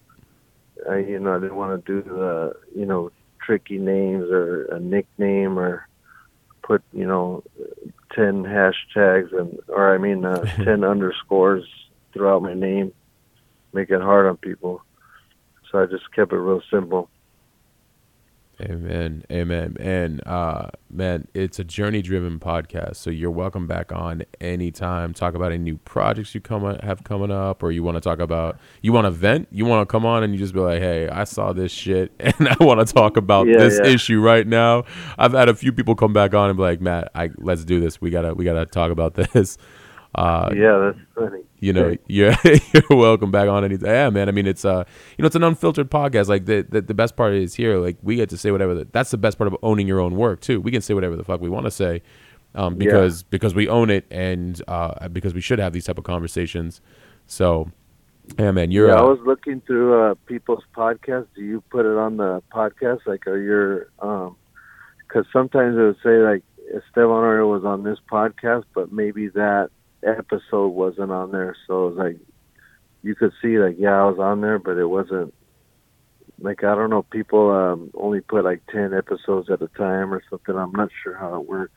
[0.88, 3.10] I, you know, I didn't want to do the, you know,
[3.40, 5.88] tricky names or a nickname or
[6.62, 7.42] put, you know,
[8.14, 11.64] 10 hashtags and, or I mean, uh, 10 underscores
[12.12, 12.92] throughout my name,
[13.72, 14.82] make it hard on people.
[15.70, 17.08] So I just kept it real simple.
[18.62, 19.24] Amen.
[19.30, 19.76] Amen.
[19.80, 22.96] And uh man, it's a journey driven podcast.
[22.96, 25.12] So you're welcome back on anytime.
[25.14, 28.20] Talk about any new projects you come have coming up or you want to talk
[28.20, 30.80] about you want to vent, you want to come on and you just be like,
[30.80, 33.90] "Hey, I saw this shit and I want to talk about Yeah, this yeah.
[33.90, 34.84] issue right now."
[35.18, 37.80] I've had a few people come back on and be like, "Matt, I let's do
[37.80, 38.00] this.
[38.00, 39.58] We got to we got to talk about this."
[40.14, 41.42] Uh yeah, that's funny.
[41.58, 42.34] you know, you're
[42.74, 44.28] you're welcome back on any yeah, man.
[44.28, 44.84] I mean, it's uh,
[45.16, 46.28] you know, it's an unfiltered podcast.
[46.28, 48.74] Like the the, the best part is here, like we get to say whatever.
[48.74, 50.60] The, that's the best part of owning your own work too.
[50.60, 52.02] We can say whatever the fuck we want to say,
[52.54, 52.78] um, Yeah.
[52.92, 56.82] because because we own it and uh, because we should have these type of conversations.
[57.26, 57.70] So,
[58.38, 58.88] yeah, man, you're.
[58.88, 61.28] yeah, I uh, was looking through uh, people's podcasts.
[61.34, 63.06] Do you put it on the podcast?
[63.06, 64.36] Like, are your um
[65.08, 69.70] 'cause sometimes it would say like Estevan Oriol was on this podcast, but maybe that
[70.05, 71.57] episode wasn't on there.
[71.66, 72.16] So it was like
[73.03, 75.34] you could see like yeah, I was on there, but it wasn't.
[76.40, 80.22] Like I don't know, people um, only put like ten episodes at a time or
[80.28, 80.57] something.
[80.57, 81.72] I'm not sure how it works.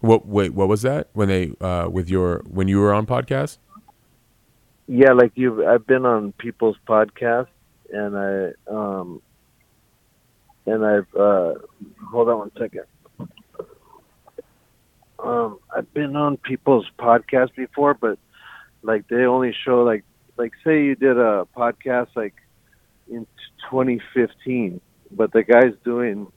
[0.00, 0.26] what?
[0.26, 1.08] Wait, what was that?
[1.14, 3.58] When they uh, with your when you were on podcast?
[4.86, 7.48] Yeah, like you've I've been on people's podcasts,
[7.92, 9.20] and I, um,
[10.64, 11.54] and I've, uh,
[12.10, 12.84] hold on one second.
[15.18, 18.18] Um, I've been on people's podcasts before, but
[18.82, 20.04] like they only show like,
[20.36, 22.34] like say you did a podcast like
[23.10, 23.26] in
[23.70, 26.30] 2015, but the guy's doing,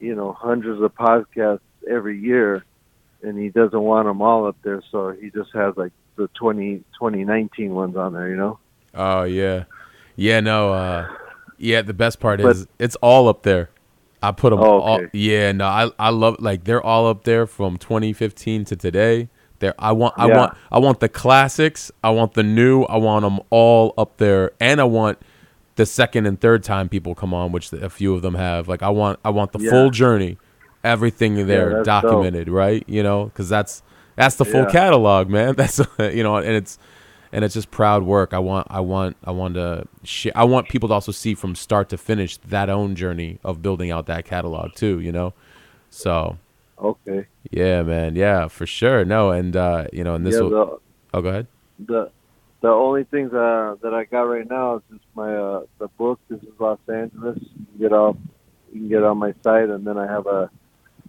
[0.00, 2.64] you know, hundreds of podcasts every year,
[3.22, 6.78] and he doesn't want them all up there, so he just has like the 20,
[6.98, 8.58] 2019 ones on there, you know?
[8.94, 9.64] Oh yeah,
[10.16, 10.40] yeah.
[10.40, 11.08] No, uh,
[11.56, 11.82] yeah.
[11.82, 13.70] The best part But- is it's all up there.
[14.22, 14.94] I put them Oh, all.
[14.96, 15.08] okay.
[15.12, 19.28] Yeah, no, I I love like they're all up there from 2015 to today.
[19.60, 20.36] There, I want, I Yeah.
[20.38, 21.90] want, I want the classics.
[22.04, 22.82] I want the new.
[22.84, 25.18] I want them all up there, and I want
[25.76, 28.68] the second and third time people come on, which a few of them have.
[28.68, 29.70] Like I want, I want the Yeah.
[29.70, 30.38] full journey,
[30.84, 31.84] everything there dope.
[31.84, 32.84] documented, right?
[32.86, 33.82] You know, because that's
[34.16, 34.70] that's the full Yeah.
[34.70, 35.54] catalog, man.
[35.56, 36.76] That's you know, and it's
[37.32, 38.32] and it's just proud work.
[38.32, 40.32] I want, I want, I want to share.
[40.34, 43.90] I want people to also see from start to finish that own journey of building
[43.90, 45.00] out that catalog too.
[45.00, 45.34] You know,
[45.90, 46.38] so
[46.80, 47.26] Okay.
[47.50, 49.04] yeah, man, yeah, for sure.
[49.04, 50.50] No, and uh, you know, and this yeah, will.
[50.50, 50.78] the,
[51.14, 51.46] Oh, go ahead.
[51.78, 52.10] the
[52.60, 56.20] the only things uh, that I got right now is just my uh, the book.
[56.28, 57.38] This is Los Angeles.
[57.40, 58.16] You can get off.
[58.72, 60.50] You can get on my site, and then I have a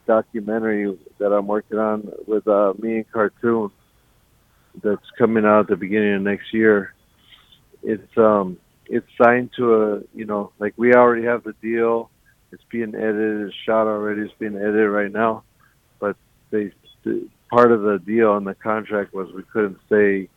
[0.07, 3.71] documentary that I'm working on with uh, me and cartoon.
[4.83, 6.93] That's coming out at the beginning of next year.
[7.83, 12.09] It's um it's signed to a you know like we already have the deal.
[12.51, 13.47] It's being edited.
[13.47, 14.21] It's shot already.
[14.21, 15.43] It's being edited right now.
[15.99, 16.17] But
[16.51, 16.71] they
[17.03, 20.29] the, part of the deal and the contract was we couldn't say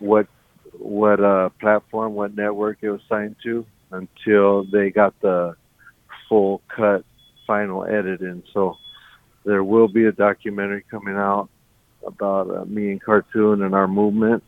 [0.00, 0.26] what
[0.78, 5.56] what uh platform, what network it was signed to until they got the
[6.28, 7.04] full cut
[7.46, 8.42] final edit in.
[8.54, 8.76] So
[9.44, 11.48] there will be a documentary coming out
[12.06, 14.42] about uh, me and cartoon and our movement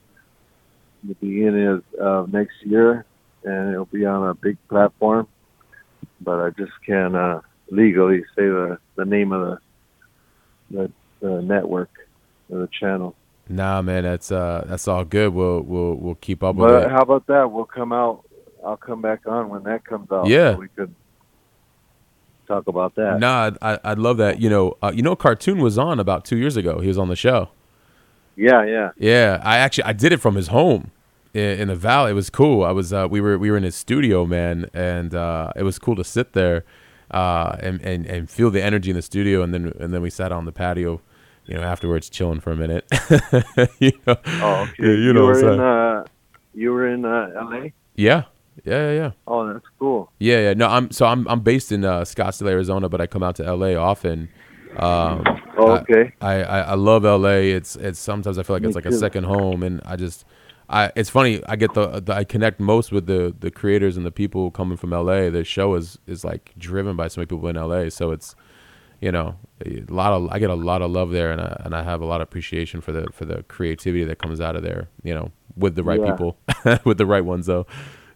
[1.04, 3.04] the beginning of uh, next year
[3.44, 5.26] and it'll be on a big platform
[6.20, 7.40] but i just can't uh,
[7.70, 9.58] legally say the, the name of
[10.70, 11.90] the, the the network
[12.50, 13.14] or the channel
[13.48, 15.34] Nah, man, that's uh, that's all good.
[15.34, 16.90] We'll we'll we'll keep up with But it.
[16.90, 17.50] how about that?
[17.50, 18.24] We'll come out.
[18.64, 20.28] I'll come back on when that comes out.
[20.28, 20.54] Yeah.
[20.54, 20.94] so we could
[22.54, 23.18] talk about that.
[23.18, 24.40] Nah, I'd- I I'd love that.
[24.40, 26.80] You know, uh, you know, cartoon was on about two years ago.
[26.80, 27.48] He was on the show.
[28.36, 30.90] Yeah, yeah, Yeah, I actually I did it from his home
[31.34, 32.12] in, in the valley.
[32.12, 32.64] It was cool.
[32.64, 35.78] I was uh, we were we were in his studio, man, and uh, it was
[35.78, 36.64] cool to sit there
[37.10, 40.08] uh, and, and and feel the energy in the studio, and then and then we
[40.10, 41.00] sat on the patio,
[41.46, 42.84] you know, afterwards chilling for a minute.
[43.80, 44.72] you know, Oh, okay.
[44.78, 46.04] You you know what were in uh,
[46.54, 47.72] you were in uh, L.A.
[47.96, 48.22] yeah,
[48.64, 49.10] yeah, yeah, yeah.
[49.26, 50.10] Oh, that's cool.
[50.18, 50.54] Yeah, yeah.
[50.54, 53.54] No, I'm so I'm I'm based in uh, Scottsdale, Arizona, but I come out to
[53.54, 54.28] LA often.
[54.76, 55.22] Um,
[55.58, 56.12] Oh, okay.
[56.22, 57.28] I, I I love LA.
[57.58, 60.24] It's it's sometimes I feel like Me it's like a second home, and I just
[60.68, 61.42] I it's funny.
[61.46, 64.78] I get the, the I connect most with the the creators and the people coming
[64.78, 65.28] from LA.
[65.28, 68.34] The show is is like driven by so many people in LA, so it's
[69.00, 69.36] you know
[69.66, 72.00] a lot of I get a lot of love there, and I and I have
[72.00, 74.88] a lot of appreciation for the for the creativity that comes out of there.
[75.02, 76.12] You know, with the right Yeah.
[76.12, 76.38] people,
[76.84, 77.66] with the right ones though.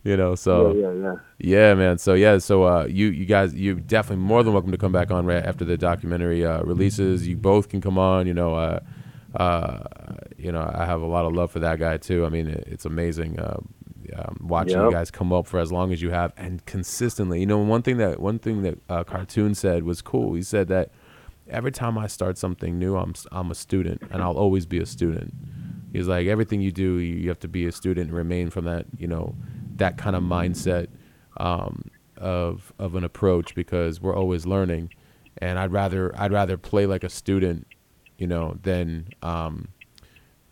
[0.07, 0.73] You know, so.
[0.73, 1.15] yeah, yeah, yeah.
[1.39, 1.99] Yeah, man.
[1.99, 5.11] So yeah, so uh, you you guys you definitely more than welcome to come back
[5.11, 7.27] on right after the documentary uh, releases.
[7.27, 8.29] You both can come on.
[8.29, 8.81] You know, uh,
[9.35, 9.83] uh,
[10.39, 12.25] you know, I have a lot of love for that guy too.
[12.25, 13.59] I mean, it, it's amazing uh,
[14.15, 17.41] um, watching you guys come up for as long as you have and consistently.
[17.41, 20.35] You know, one thing that one thing that uh, cartoon said was cool.
[20.35, 20.93] He said that
[21.51, 24.87] every time I start something new, I'm I'm a student, and I'll always be a
[24.87, 25.35] student.
[25.93, 28.87] He's like everything you do, you have to be a student and remain from that,
[28.99, 29.35] you know,
[29.79, 30.89] that kind of mindset
[31.39, 34.91] um, of of an approach because we're always learning,
[35.39, 37.67] and I'd rather I'd rather play like a student,
[38.19, 39.69] you know, than um,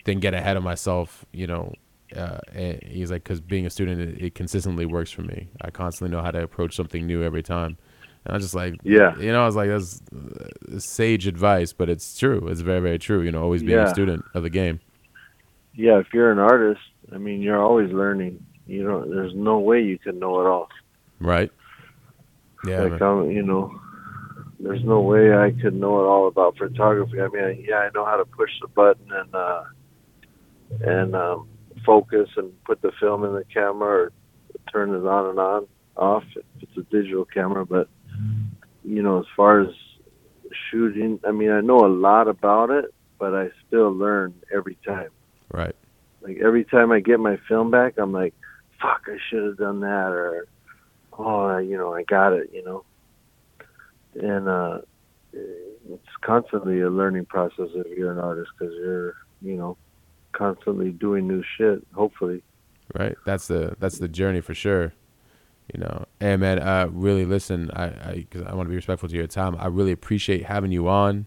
[0.05, 1.73] than get ahead of myself, you know.
[2.15, 2.39] Uh,
[2.87, 5.49] he's like, because being a student, it, it consistently works for me.
[5.63, 7.77] I constantly know how to approach something new every time.
[8.25, 9.17] And I was just like, Yeah.
[9.19, 12.47] you know, I was like, that's uh, sage advice, but it's true.
[12.49, 13.23] It's very, very true.
[13.23, 14.81] You know, always being a student of the game.
[15.75, 16.81] Yeah, if you're an artist,
[17.13, 18.45] I mean, you're always learning.
[18.67, 20.69] You know, there's no way you can know it all.
[21.21, 21.51] Right.
[22.67, 22.81] Yeah.
[22.81, 23.01] like.
[23.01, 23.79] I'm, you know,
[24.59, 27.21] there's no way I could know it all about photography.
[27.21, 29.65] I mean, yeah, I know how to push the button and uh,
[30.81, 31.49] and um,
[31.85, 34.13] focus and put the film in the camera or
[34.73, 37.67] turn it on and on off if it's a digital camera.
[37.67, 37.89] But
[38.85, 39.69] you know, as far as
[40.71, 42.87] shooting, I mean, I know a lot about it,
[43.19, 45.11] but I still learn every time.
[45.53, 45.75] Right.
[46.23, 48.35] Like every time I get my film back, I'm like,
[48.85, 50.47] "Fuck, I should have done that," or
[51.19, 52.85] "Oh, you know, I got it," you know.
[54.15, 54.79] And uh,
[55.33, 59.77] it's constantly a learning process if you're an artist because you're, you know,
[60.33, 61.85] constantly doing new shit.
[61.95, 62.43] Hopefully.
[62.95, 63.17] Right.
[63.25, 64.93] That's the that's the journey for sure.
[65.73, 67.71] You know, and man, uh, really listen.
[67.71, 69.57] I I, cause I want to be respectful to your time.
[69.59, 71.27] I really appreciate having you on.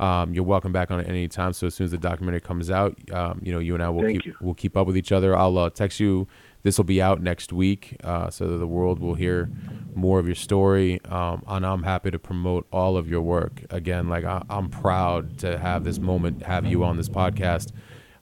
[0.00, 1.52] Um, you're welcome back on at any time.
[1.52, 4.02] So as soon as the documentary comes out, um, you know, you and I will
[4.02, 4.36] Thank keep you.
[4.40, 5.36] we'll keep up with each other.
[5.36, 6.28] I'll uh, text you.
[6.62, 9.48] This will be out next week, uh, so that the world will hear
[9.94, 11.00] more of your story.
[11.04, 13.64] Um, and I'm happy to promote all of your work.
[13.70, 17.72] Again, like I, I'm proud to have this moment, have you on this podcast.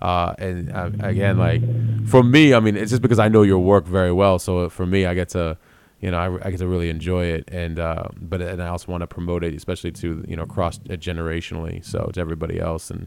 [0.01, 1.63] Uh, and uh, again, like
[2.07, 4.39] for me, I mean, it's just because I know your work very well.
[4.39, 5.57] So for me, I get to,
[6.01, 8.93] you know, I, I get to really enjoy it, and uh, but and I also
[8.93, 13.07] want to promote it, especially to you know cross generationally, so to everybody else, and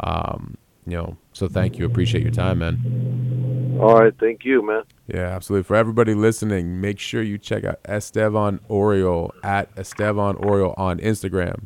[0.00, 0.56] um,
[0.86, 3.76] you know, so thank you, appreciate your time, man.
[3.80, 4.84] All right, thank you, man.
[5.06, 5.64] Yeah, absolutely.
[5.64, 11.64] For everybody listening, make sure you check out Estevan Oriol at Estevan Oriol on Instagram,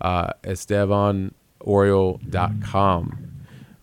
[0.00, 3.30] uh, EstevanOriol.com.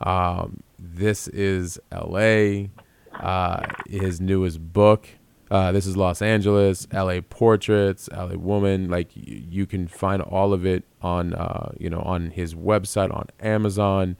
[0.01, 2.70] Um, this is LA.
[3.14, 5.07] Uh, his newest book.
[5.52, 8.89] Uh, this is Los Angeles, LA Portraits, LA Woman.
[8.89, 13.14] Like y- you can find all of it on, uh, you know, on his website
[13.14, 14.16] on Amazon.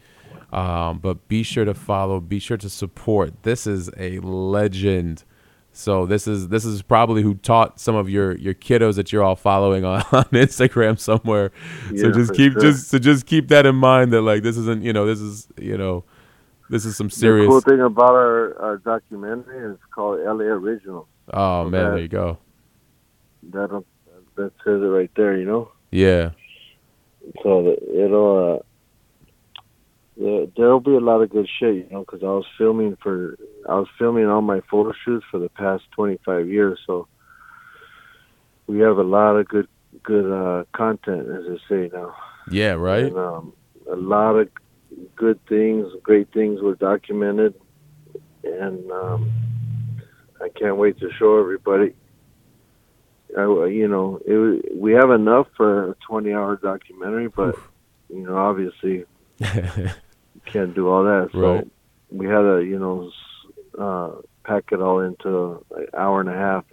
[0.52, 2.20] Um, but be sure to follow.
[2.20, 3.44] Be sure to support.
[3.44, 5.24] This is a legend.
[5.72, 9.24] So this is this is probably who taught some of your your kiddos that you're
[9.24, 11.54] all following on, on Instagram somewhere.
[11.96, 12.62] so just keep sure.
[12.62, 15.48] just so just keep that in mind that like this isn't you know this is
[15.58, 16.04] you know
[16.70, 17.46] this is some serious.
[17.48, 21.08] The cool thing about our, our documentary is called LA Original.
[21.32, 22.38] Oh man, that- there you go.
[23.52, 23.84] That
[24.36, 25.72] that says it right there, you know.
[25.92, 26.32] Yeah,
[27.44, 28.64] So it'll uh,
[30.18, 33.38] there, there'll be a lot of good shit, you know, because I was filming for
[33.68, 37.08] I was filming all my photo shoots for the past 25 years, so
[38.68, 39.68] we have a lot of good
[40.04, 42.16] good uh, content, as I say now.
[42.50, 43.06] yeah, right.
[43.06, 43.54] And, um,
[43.92, 44.50] a lot of
[45.16, 47.56] good things, great things were documented,
[48.44, 49.32] and um,
[50.42, 51.94] I can't wait to show everybody.
[53.38, 57.56] I, you know, it, we have enough for a 20-hour documentary, but
[58.10, 59.06] you know, obviously,
[59.40, 59.90] you
[60.46, 61.30] can't do all that.
[61.32, 61.68] So Right.
[62.10, 63.12] we had to, you know,
[63.80, 66.66] uh, pack it all into an hour and a half.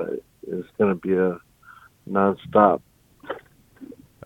[0.48, 1.38] It's going to be a
[2.10, 2.80] nonstop.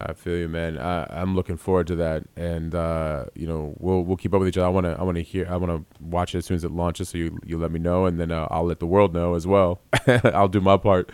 [0.07, 0.79] I feel you, man.
[0.79, 4.49] I, I'm looking forward to that, and uh, you know, we'll we'll keep up with
[4.49, 4.67] each other.
[4.67, 6.65] I want to I want to hear I want to watch it as soon as
[6.65, 7.11] it launches.
[7.11, 9.47] So you you let me know, and then uh, I'll let the world know as
[9.47, 9.81] well.
[10.25, 11.11] I'll do my part,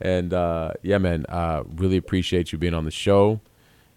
[0.00, 1.26] and uh, yeah, man.
[1.28, 3.40] Uh, really appreciate you being on the show,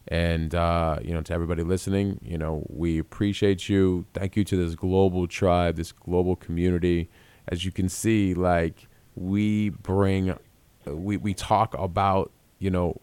[0.08, 4.06] and uh, you know, to everybody listening, you know, we appreciate you.
[4.14, 7.10] Thank you to this global tribe, this global community.
[7.48, 10.38] As you can see, like we bring,
[10.86, 13.00] we we talk about you know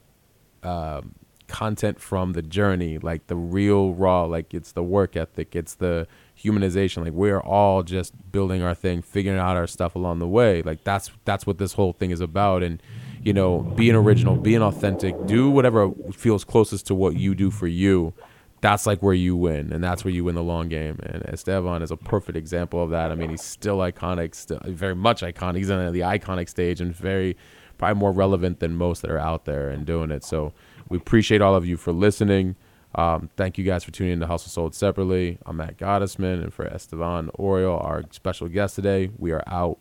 [0.65, 1.15] um,
[1.47, 6.07] content from the journey, like the real raw, like it's the work ethic, it's the
[6.37, 7.05] humanization.
[7.05, 10.63] Like we're all just building our thing, figuring out our stuff along the way.
[10.63, 12.63] Like that's that's what this whole thing is about.
[12.63, 12.83] And
[13.23, 17.67] you know, being original, being authentic, do whatever feels closest to what you do for
[17.67, 18.13] you.
[18.61, 20.99] That's like where you win, and that's where you win the long game.
[21.03, 23.13] And Estevan is a perfect example of that.
[23.13, 25.59] I mean, he's still iconic, still very much iconic.
[25.59, 27.37] He's on the iconic stage and very
[27.77, 30.25] probably more relevant than most that are out there and doing it.
[30.25, 30.55] So
[30.89, 32.57] we appreciate all of you for listening.
[32.95, 35.39] Um, thank you guys for tuning in to Hustle Sold Separately.
[35.45, 39.79] I'm Matt Gottesman, and for Estevan Oriol, our special guest today, we are out.